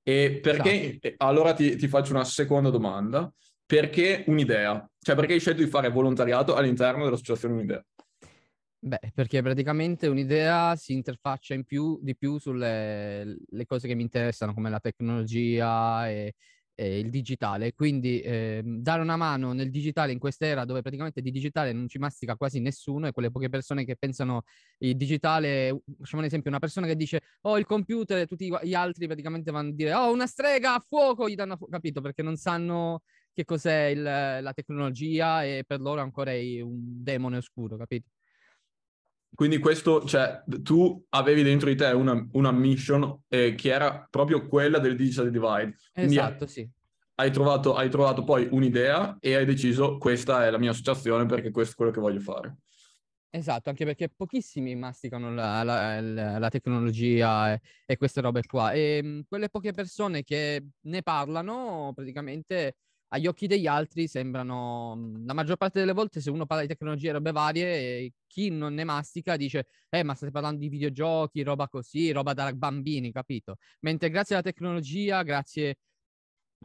E 0.02 0.38
perché, 0.42 0.98
esatto. 1.00 1.24
allora 1.24 1.54
ti, 1.54 1.76
ti 1.76 1.88
faccio 1.88 2.12
una 2.12 2.24
seconda 2.24 2.70
domanda 2.70 3.32
perché 3.66 4.24
un'idea? 4.26 4.88
Cioè, 4.98 5.14
perché 5.14 5.32
hai 5.32 5.40
scelto 5.40 5.62
di 5.62 5.68
fare 5.70 5.90
volontariato 5.90 6.54
all'interno 6.54 7.04
dell'associazione 7.04 7.54
Un'idea? 7.54 7.84
Beh, 8.78 9.12
perché 9.14 9.40
praticamente 9.40 10.08
un'idea 10.08 10.76
si 10.76 10.92
interfaccia 10.92 11.54
in 11.54 11.64
più, 11.64 11.98
di 12.02 12.14
più 12.14 12.38
sulle 12.38 13.38
cose 13.66 13.88
che 13.88 13.94
mi 13.94 14.02
interessano, 14.02 14.52
come 14.52 14.68
la 14.68 14.80
tecnologia 14.80 16.06
e, 16.10 16.34
e 16.74 16.98
il 16.98 17.10
digitale. 17.10 17.72
Quindi 17.74 18.20
eh, 18.20 18.62
dare 18.64 19.00
una 19.02 19.16
mano 19.16 19.52
nel 19.52 19.70
digitale 19.70 20.12
in 20.12 20.18
quest'era 20.18 20.64
dove 20.64 20.82
praticamente 20.82 21.20
di 21.20 21.30
digitale 21.30 21.72
non 21.72 21.88
ci 21.88 21.98
mastica 21.98 22.36
quasi 22.36 22.60
nessuno 22.60 23.06
e 23.06 23.12
quelle 23.12 23.30
poche 23.30 23.48
persone 23.48 23.84
che 23.84 23.96
pensano 23.96 24.42
il 24.78 24.96
digitale, 24.96 25.82
facciamo 25.98 26.22
un 26.22 26.28
esempio, 26.28 26.50
una 26.50 26.58
persona 26.58 26.86
che 26.86 26.96
dice 26.96 27.20
oh 27.42 27.58
il 27.58 27.66
computer 27.66 28.18
e 28.18 28.26
tutti 28.26 28.50
gli 28.62 28.74
altri 28.74 29.06
praticamente 29.06 29.50
vanno 29.50 29.70
a 29.70 29.72
dire 29.72 29.94
oh 29.94 30.12
una 30.12 30.26
strega 30.26 30.74
a 30.74 30.80
fuoco, 30.86 31.28
gli 31.28 31.34
danno 31.34 31.56
fuoco, 31.56 31.72
capito? 31.72 32.00
Perché 32.00 32.22
non 32.22 32.36
sanno 32.36 33.02
che 33.32 33.44
cos'è 33.44 33.86
il, 33.86 34.02
la 34.02 34.52
tecnologia 34.54 35.44
e 35.44 35.64
per 35.66 35.80
loro 35.80 36.00
ancora 36.00 36.32
è 36.32 36.60
un 36.60 37.02
demone 37.02 37.36
oscuro, 37.38 37.76
capito? 37.76 38.13
Quindi 39.34 39.58
questo, 39.58 40.04
cioè, 40.04 40.42
tu 40.62 41.04
avevi 41.10 41.42
dentro 41.42 41.68
di 41.68 41.74
te 41.74 41.86
una, 41.86 42.26
una 42.32 42.52
mission 42.52 43.22
eh, 43.28 43.54
che 43.54 43.72
era 43.72 44.06
proprio 44.08 44.46
quella 44.46 44.78
del 44.78 44.94
digital 44.96 45.30
divide. 45.30 45.76
Esatto, 45.92 46.46
sì. 46.46 46.68
Hai 47.16 47.30
trovato, 47.30 47.74
hai 47.74 47.90
trovato 47.90 48.24
poi 48.24 48.48
un'idea 48.50 49.16
e 49.20 49.34
hai 49.34 49.44
deciso 49.44 49.98
questa 49.98 50.46
è 50.46 50.50
la 50.50 50.58
mia 50.58 50.70
associazione 50.70 51.26
perché 51.26 51.50
questo 51.50 51.72
è 51.72 51.76
quello 51.76 51.90
che 51.90 52.00
voglio 52.00 52.20
fare. 52.20 52.56
Esatto, 53.30 53.68
anche 53.68 53.84
perché 53.84 54.08
pochissimi 54.08 54.76
masticano 54.76 55.34
la, 55.34 55.64
la, 55.64 56.00
la, 56.00 56.38
la 56.38 56.48
tecnologia 56.48 57.52
e, 57.52 57.60
e, 57.84 57.96
queste 57.96 58.20
robe 58.20 58.42
qua. 58.46 58.70
E 58.70 59.02
mh, 59.02 59.22
quelle 59.28 59.48
poche 59.48 59.72
persone 59.72 60.22
che 60.22 60.64
ne 60.80 61.02
parlano 61.02 61.90
praticamente 61.92 62.76
agli 63.08 63.26
occhi 63.26 63.46
degli 63.46 63.66
altri 63.66 64.08
sembrano, 64.08 64.94
mhmm, 64.96 65.26
la 65.26 65.32
maggior 65.34 65.56
parte 65.56 65.78
delle 65.80 65.92
volte 65.92 66.20
se 66.20 66.30
uno 66.30 66.46
parla 66.46 66.62
di 66.62 66.68
tecnologie 66.68 67.08
e 67.08 67.12
robe 67.12 67.32
varie, 67.32 68.12
chi 68.26 68.50
non 68.50 68.74
ne 68.74 68.84
mastica 68.84 69.36
dice, 69.36 69.66
eh 69.88 70.02
ma 70.02 70.14
state 70.14 70.32
parlando 70.32 70.60
di 70.60 70.68
videogiochi, 70.68 71.42
roba 71.42 71.68
così, 71.68 72.10
roba 72.12 72.32
da 72.34 72.52
bambini, 72.52 73.12
capito? 73.12 73.56
Mentre 73.80 74.10
grazie 74.10 74.34
alla 74.34 74.44
tecnologia, 74.44 75.22
grazie 75.22 75.76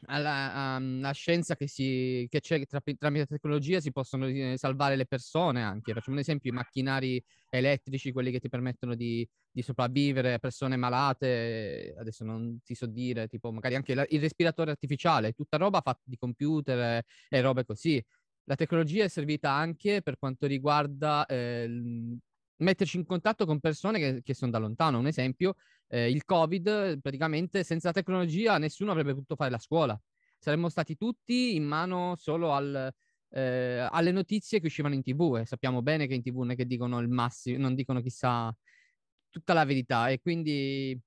alla, 0.06 0.76
alla 0.76 1.12
scienza 1.12 1.56
che, 1.56 1.68
si, 1.68 2.26
che 2.30 2.40
c'è 2.40 2.66
tra, 2.66 2.82
tramite 2.98 3.26
tecnologia 3.26 3.80
si 3.80 3.92
possono 3.92 4.28
eh, 4.28 4.56
salvare 4.58 4.96
le 4.96 5.06
persone 5.06 5.64
anche. 5.64 5.94
Facciamo 5.94 6.16
un 6.16 6.22
esempio, 6.22 6.52
i 6.52 6.54
macchinari 6.54 7.24
elettrici, 7.50 8.12
quelli 8.12 8.32
che 8.32 8.40
ti 8.40 8.50
permettono 8.50 8.96
di, 8.96 9.28
di 9.52 9.62
sopravvivere, 9.62 10.40
persone 10.40 10.76
malate, 10.76 11.96
adesso 11.98 12.24
non 12.24 12.60
ti 12.64 12.76
so 12.76 12.86
dire, 12.86 13.28
tipo 13.28 13.52
magari 13.52 13.76
anche 13.76 13.94
la, 13.94 14.06
il 14.10 14.20
respiratore 14.22 14.72
artificiale, 14.72 15.34
tutta 15.34 15.58
roba 15.58 15.82
fatta 15.82 16.04
di 16.06 16.18
computer 16.18 17.04
e 17.30 17.42
robe 17.42 17.66
così. 17.66 18.04
La 18.46 18.56
tecnologia 18.56 19.04
è 19.04 19.08
servita 19.08 19.52
anche 19.52 20.02
per 20.02 20.18
quanto 20.18 20.48
riguarda 20.48 21.26
eh, 21.26 21.68
metterci 22.60 22.98
in 22.98 23.06
contatto 23.06 23.46
con 23.46 23.60
persone 23.60 24.00
che, 24.00 24.22
che 24.24 24.34
sono 24.34 24.52
da 24.52 24.58
lontano. 24.58 25.00
Un 25.00 25.08
esempio, 25.08 25.56
eh, 25.88 26.10
il 26.10 26.24
Covid, 26.26 27.00
praticamente 27.02 27.64
senza 27.64 27.92
tecnologia 27.92 28.58
nessuno 28.58 28.92
avrebbe 28.92 29.14
potuto 29.14 29.36
fare 29.36 29.52
la 29.52 29.60
scuola. 29.60 30.00
Saremmo 30.38 30.70
stati 30.70 30.96
tutti 30.96 31.56
in 31.56 31.66
mano 31.66 32.16
solo 32.18 32.54
al, 32.54 32.92
eh, 33.30 33.88
alle 33.90 34.12
notizie 34.12 34.60
che 34.60 34.68
uscivano 34.68 34.96
in 34.96 35.02
tv 35.04 35.38
e 35.42 35.46
sappiamo 35.46 35.82
bene 35.82 36.08
che 36.08 36.14
in 36.14 36.22
tv 36.22 36.38
non 36.40 36.52
è 36.52 36.56
che 36.56 36.66
dicono 36.66 37.00
il 37.00 37.10
massimo, 37.10 37.58
non 37.58 37.76
dicono 37.76 38.02
chissà 38.02 38.56
tutta 39.30 39.54
la 39.54 39.66
verità 39.66 40.10
e 40.10 40.20
quindi 40.20 41.00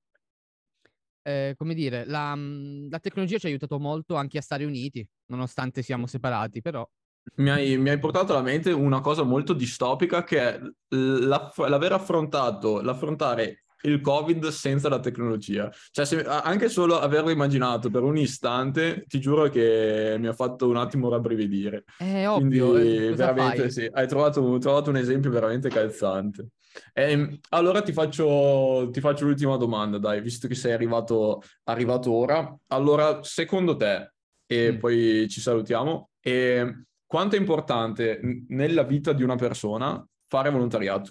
eh, 1.23 1.55
come 1.57 1.75
dire, 1.75 2.05
la, 2.05 2.35
la, 2.37 2.99
tecnologia 2.99 3.39
ci 3.39 3.47
ha 3.47 3.49
aiutato 3.49 3.79
molto 3.79 4.17
anche 4.17 4.39
a 4.39 4.43
stare 4.43 4.65
uniti, 4.65 5.07
nonostante 5.27 5.83
siamo 5.83 6.07
separati, 6.07 6.61
però 6.61 6.89
mi 7.37 7.51
hai, 7.51 7.79
mi 7.79 7.91
hai, 7.91 7.99
portato 7.99 8.33
alla 8.33 8.43
mente 8.43 8.71
una 8.73 9.01
cosa 9.01 9.23
molto 9.23 9.53
distopica 9.53 10.25
che 10.25 10.39
è 10.41 10.61
l'aver 10.89 11.93
affrontato, 11.93 12.81
l'affrontare 12.81 13.63
il 13.83 14.01
Covid 14.01 14.49
senza 14.49 14.89
la 14.89 15.01
tecnologia. 15.01 15.71
Cioè, 15.91 16.05
se, 16.05 16.25
anche 16.25 16.69
solo 16.69 16.99
averlo 16.99 17.31
immaginato 17.31 17.91
per 17.91 18.03
un 18.03 18.17
istante, 18.17 19.05
ti 19.07 19.21
giuro 19.21 19.49
che 19.49 20.17
mi 20.19 20.27
ha 20.27 20.33
fatto 20.33 20.69
un 20.69 20.77
attimo 20.77 21.09
rabbrividire. 21.09 21.85
È 21.97 22.27
ovvio. 22.29 22.71
Quindi, 22.71 23.07
eh, 23.07 23.15
veramente, 23.15 23.71
sì, 23.71 23.89
hai 23.91 24.07
trovato, 24.07 24.59
trovato, 24.59 24.91
un 24.91 24.97
esempio 24.97 25.31
veramente 25.31 25.69
calzante. 25.69 26.49
E, 26.93 27.11
ehm, 27.11 27.39
allora 27.51 27.83
ti 27.83 27.93
faccio, 27.93 28.89
ti 28.93 29.01
faccio, 29.01 29.25
l'ultima 29.25 29.57
domanda, 29.57 29.99
dai, 29.99 30.21
visto 30.21 30.49
che 30.49 30.55
sei 30.55 30.73
arrivato, 30.73 31.43
arrivato 31.65 32.13
ora. 32.13 32.57
Allora, 32.69 33.23
secondo 33.23 33.77
te, 33.77 34.13
e 34.47 34.73
mm. 34.73 34.79
poi 34.79 35.27
ci 35.29 35.41
salutiamo, 35.41 36.11
e 36.21 36.85
quanto 37.13 37.37
è 37.37 37.39
importante 37.39 38.21
nella 38.49 38.85
vita 38.85 39.13
di 39.13 39.23
una 39.23 39.37
persona 39.37 40.03
fare 40.25 40.49
volontariato? 40.49 41.11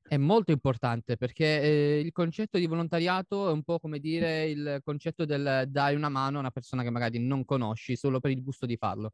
È 0.00 0.16
molto 0.16 0.52
importante 0.52 1.16
perché 1.16 1.60
eh, 1.60 1.98
il 1.98 2.12
concetto 2.12 2.56
di 2.56 2.68
volontariato 2.68 3.48
è 3.48 3.50
un 3.50 3.64
po' 3.64 3.80
come 3.80 3.98
dire 3.98 4.48
il 4.48 4.78
concetto 4.84 5.24
del 5.24 5.64
dare 5.66 5.96
una 5.96 6.08
mano 6.08 6.36
a 6.36 6.40
una 6.40 6.52
persona 6.52 6.84
che 6.84 6.90
magari 6.90 7.18
non 7.18 7.44
conosci 7.44 7.96
solo 7.96 8.20
per 8.20 8.30
il 8.30 8.44
gusto 8.44 8.64
di 8.64 8.76
farlo. 8.76 9.10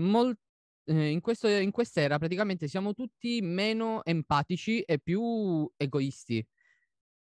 Mol- 0.00 0.36
eh, 0.86 1.10
in, 1.10 1.20
questo, 1.20 1.46
in 1.46 1.70
quest'era 1.70 2.18
praticamente 2.18 2.66
siamo 2.66 2.92
tutti 2.92 3.40
meno 3.40 4.04
empatici 4.04 4.80
e 4.80 4.98
più 4.98 5.70
egoisti. 5.76 6.44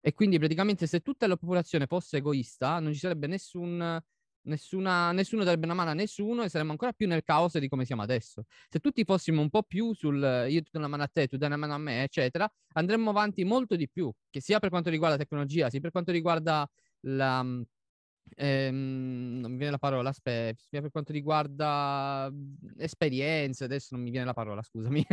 E 0.02 0.14
quindi 0.14 0.40
praticamente 0.40 0.88
se 0.88 1.02
tutta 1.02 1.28
la 1.28 1.38
popolazione 1.38 1.86
fosse 1.86 2.18
egoista 2.18 2.80
non 2.80 2.94
ci 2.94 3.00
sarebbe 3.00 3.28
nessun 3.28 4.02
Nessuna, 4.46 5.14
nessuno 5.14 5.46
darebbe 5.46 5.66
una 5.66 5.74
mano 5.74 5.92
a 5.92 5.94
nessuno 5.94 6.44
e 6.44 6.50
saremmo 6.50 6.72
ancora 6.72 6.92
più 6.92 7.08
nel 7.08 7.24
caos 7.24 7.58
di 7.58 7.70
come 7.70 7.86
siamo 7.86 8.02
adesso. 8.02 8.44
Se 8.70 8.80
tutti 8.80 9.06
fossimo 9.06 9.40
un 9.42 9.50
po' 9.50 9.64
più 9.64 9.94
sul 9.94 10.18
io 10.50 10.62
ti 10.62 10.70
do 10.70 10.80
una 10.80 10.88
mano 10.88 11.04
a 11.04 11.08
te, 11.08 11.28
tu 11.28 11.38
dai 11.38 11.48
una 11.48 11.58
mano 11.58 11.74
a 11.74 11.78
me, 11.78 12.04
eccetera, 12.04 12.52
andremmo 12.74 13.10
avanti 13.10 13.46
molto 13.46 13.76
di 13.76 13.90
più, 13.90 14.12
che 14.30 14.42
sia 14.42 14.60
per 14.60 14.70
quanto 14.70 14.90
riguarda 14.90 15.16
la 15.16 15.24
tecnologia, 15.24 15.70
sia 15.70 15.80
per 15.80 15.92
quanto 15.92 16.12
riguarda 16.12 16.70
la... 17.02 17.46
Ehm, 18.36 19.40
non 19.42 19.52
mi 19.52 19.58
viene 19.58 19.72
la 19.72 19.78
parola, 19.78 20.10
aspetta, 20.10 20.62
sia 20.68 20.82
per 20.82 20.92
quanto 20.92 21.12
riguarda 21.14 22.32
esperienze, 22.78 23.64
adesso 23.66 23.90
non 23.92 24.04
mi 24.04 24.12
viene 24.12 24.26
la 24.26 24.34
parola, 24.34 24.62
scusami. 24.62 25.06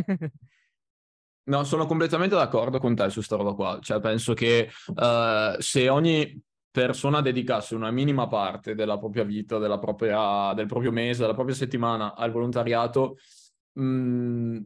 No, 1.42 1.64
sono 1.64 1.86
completamente 1.86 2.34
d'accordo 2.34 2.78
con 2.78 2.94
te 2.94 3.10
su 3.10 3.22
sta 3.22 3.36
roba 3.36 3.54
qua. 3.54 3.78
Cioè, 3.80 3.98
penso 4.00 4.34
che 4.34 4.70
uh, 4.94 5.58
se 5.58 5.88
ogni 5.88 6.40
persona 6.70 7.20
dedicasse 7.20 7.74
una 7.74 7.90
minima 7.90 8.26
parte 8.28 8.74
della 8.74 8.98
propria 8.98 9.24
vita, 9.24 9.59
della 9.59 9.78
propria, 9.78 10.52
del 10.54 10.66
proprio 10.66 10.92
mese, 10.92 11.22
della 11.22 11.35
propria 11.35 11.54
settimana 11.54 12.14
al 12.14 12.30
volontariato, 12.30 13.16
mh, 13.72 13.83
mm, 13.83 14.59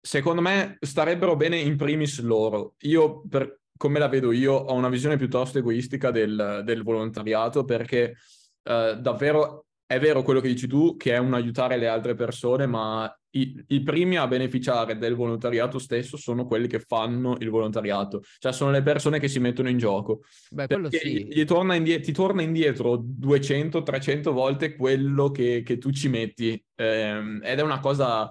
secondo 0.00 0.40
me 0.40 0.76
starebbero 0.80 1.36
bene 1.36 1.58
in 1.58 1.76
primis 1.76 2.20
loro. 2.20 2.74
Io, 2.80 3.22
per 3.28 3.60
come 3.76 3.98
la 3.98 4.08
vedo 4.08 4.32
io, 4.32 4.52
ho 4.52 4.74
una 4.74 4.88
visione 4.88 5.16
piuttosto 5.16 5.58
egoistica 5.58 6.10
del, 6.10 6.62
del 6.64 6.82
volontariato 6.82 7.64
perché 7.64 8.16
eh, 8.62 8.96
davvero 9.00 9.66
è 9.84 9.98
vero 9.98 10.22
quello 10.22 10.40
che 10.40 10.48
dici 10.48 10.66
tu, 10.66 10.96
che 10.96 11.14
è 11.14 11.18
un 11.18 11.34
aiutare 11.34 11.76
le 11.76 11.88
altre 11.88 12.14
persone, 12.14 12.66
ma 12.66 13.12
i, 13.32 13.64
i, 13.68 13.82
primi 13.82 14.16
a 14.16 14.26
beneficiare 14.26 14.98
del 14.98 15.14
volontariato 15.14 15.78
stesso 15.78 16.16
sono 16.16 16.46
quelli 16.46 16.66
che 16.66 16.80
fanno 16.80 17.36
il 17.38 17.50
volontariato, 17.50 18.22
cioè 18.38 18.52
sono 18.52 18.70
le 18.70 18.82
persone 18.82 19.18
che 19.18 19.28
si 19.28 19.38
mettono 19.38 19.68
in 19.68 19.78
gioco. 19.78 20.22
Beh, 20.50 20.66
quello 20.66 20.90
sì. 20.90 21.26
Gli 21.30 21.44
torna 21.44 21.74
indietro, 21.74 22.04
ti 22.04 22.12
torna 22.12 22.42
indietro 22.42 22.96
200-300 22.96 24.32
volte 24.32 24.76
quello 24.76 25.30
che, 25.30 25.62
che 25.64 25.78
tu 25.78 25.90
ci 25.90 26.08
metti 26.08 26.62
eh, 26.74 27.38
ed 27.42 27.58
è 27.58 27.62
una 27.62 27.80
cosa 27.80 28.28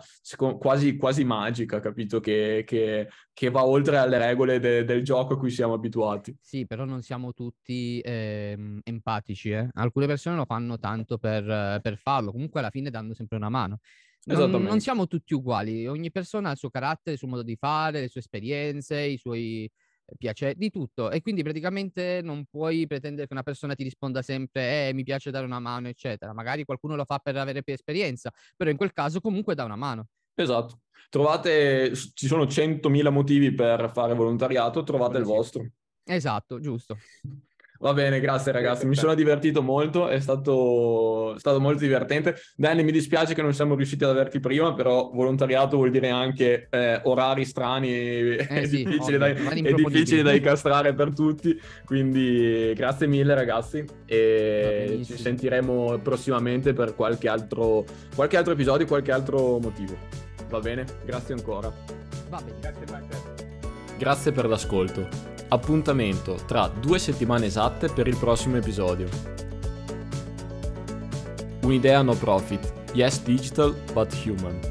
quasi, 0.59 0.97
quasi 0.97 1.23
magica, 1.23 1.79
capito? 1.79 2.19
Che, 2.19 2.63
che, 2.65 3.07
che, 3.33 3.49
va 3.49 3.65
oltre 3.65 3.97
alle 3.97 4.17
regole 4.17 4.59
de, 4.59 4.83
del 4.83 5.03
gioco 5.03 5.33
a 5.33 5.37
cui 5.37 5.49
siamo 5.49 5.73
abituati. 5.73 6.35
Sì, 6.39 6.67
però 6.67 6.85
non 6.85 7.01
siamo 7.01 7.33
tutti 7.33 7.99
eh, 8.01 8.79
empatici. 8.83 9.51
Eh? 9.51 9.67
Alcune 9.73 10.05
persone 10.05 10.35
lo 10.35 10.45
fanno 10.45 10.77
tanto 10.77 11.17
per, 11.17 11.79
per 11.81 11.97
farlo, 11.97 12.31
comunque 12.31 12.59
alla 12.59 12.69
fine 12.69 12.89
danno 12.89 13.13
sempre 13.13 13.37
una 13.37 13.49
mano. 13.49 13.79
Non, 14.23 14.51
non, 14.51 14.79
siamo 14.79 15.07
tutti 15.07 15.33
uguali, 15.33 15.87
ogni 15.87 16.11
persona 16.11 16.49
ha 16.49 16.51
il 16.51 16.57
suo 16.57 16.69
carattere, 16.69 17.13
il 17.13 17.17
suo 17.17 17.27
modo 17.27 17.41
di 17.41 17.55
fare, 17.55 18.01
le 18.01 18.07
sue 18.07 18.21
esperienze, 18.21 19.01
i 19.01 19.17
suoi 19.17 19.63
eh, 19.63 20.15
piaceri, 20.15 20.55
di 20.57 20.69
tutto. 20.69 21.09
E 21.09 21.21
quindi 21.21 21.41
praticamente 21.41 22.21
non 22.23 22.45
puoi 22.45 22.85
pretendere 22.85 23.25
che 23.25 23.33
una 23.33 23.41
persona 23.41 23.73
ti 23.73 23.83
risponda 23.83 24.21
sempre, 24.21 24.89
eh, 24.89 24.93
mi 24.93 25.03
piace 25.03 25.31
dare 25.31 25.45
una 25.45 25.59
mano, 25.59 25.87
eccetera. 25.87 26.33
Magari 26.33 26.65
qualcuno 26.65 26.95
lo 26.95 27.05
fa 27.05 27.17
per 27.17 27.35
avere 27.37 27.63
più 27.63 27.73
esperienza, 27.73 28.31
però 28.55 28.69
in 28.69 28.77
quel 28.77 28.93
caso 28.93 29.19
comunque 29.21 29.55
dà 29.55 29.63
una 29.63 29.75
mano. 29.75 30.07
Esatto. 30.35 30.81
Trovate, 31.09 31.93
ci 31.95 32.27
sono 32.27 32.45
100.000 32.45 33.09
motivi 33.09 33.53
per 33.53 33.91
fare 33.91 34.13
volontariato, 34.13 34.83
trovate 34.83 35.17
il 35.17 35.23
vostro. 35.23 35.65
Esatto, 36.03 36.59
giusto. 36.59 36.97
Va 37.81 37.93
bene, 37.93 38.19
grazie 38.19 38.51
ragazzi, 38.51 38.85
mi 38.85 38.95
sono 38.95 39.15
divertito 39.15 39.63
molto, 39.63 40.07
è 40.07 40.19
stato, 40.19 41.33
stato, 41.39 41.59
molto 41.59 41.79
divertente. 41.79 42.35
Danny, 42.55 42.83
mi 42.83 42.91
dispiace 42.91 43.33
che 43.33 43.41
non 43.41 43.55
siamo 43.55 43.73
riusciti 43.73 44.03
ad 44.03 44.11
averti 44.11 44.39
prima, 44.39 44.75
però 44.75 45.09
volontariato 45.11 45.77
vuol 45.77 45.89
dire 45.89 46.09
anche 46.11 46.67
eh, 46.69 46.99
orari 47.05 47.43
strani 47.43 47.89
e 47.89 48.47
eh 48.47 48.67
sì, 48.67 48.83
difficili, 48.83 49.17
da, 49.17 49.25
è 49.29 49.73
difficili 49.73 50.21
da 50.21 50.31
incastrare 50.31 50.93
per 50.93 51.11
tutti, 51.11 51.59
quindi 51.83 52.71
grazie 52.75 53.07
mille 53.07 53.33
ragazzi 53.33 53.83
e 54.05 55.01
ci 55.03 55.17
sentiremo 55.17 55.97
prossimamente 56.03 56.73
per 56.73 56.93
qualche 56.93 57.29
altro, 57.29 57.83
qualche 58.13 58.37
altro 58.37 58.53
episodio, 58.53 58.85
qualche 58.85 59.11
altro 59.11 59.57
motivo. 59.57 59.97
Va 60.49 60.59
bene? 60.59 60.85
Grazie 61.03 61.33
ancora. 61.33 61.73
Va 62.29 62.41
bene, 62.45 62.59
grazie. 62.59 63.49
Grazie 63.97 64.31
per 64.31 64.45
l'ascolto. 64.45 65.40
Appuntamento 65.53 66.35
tra 66.47 66.69
due 66.69 66.97
settimane 66.97 67.47
esatte 67.47 67.89
per 67.89 68.07
il 68.07 68.15
prossimo 68.15 68.55
episodio. 68.55 69.09
Un'idea 71.63 72.01
no 72.01 72.13
profit, 72.13 72.71
yes 72.93 73.21
digital 73.21 73.75
but 73.91 74.13
human. 74.25 74.70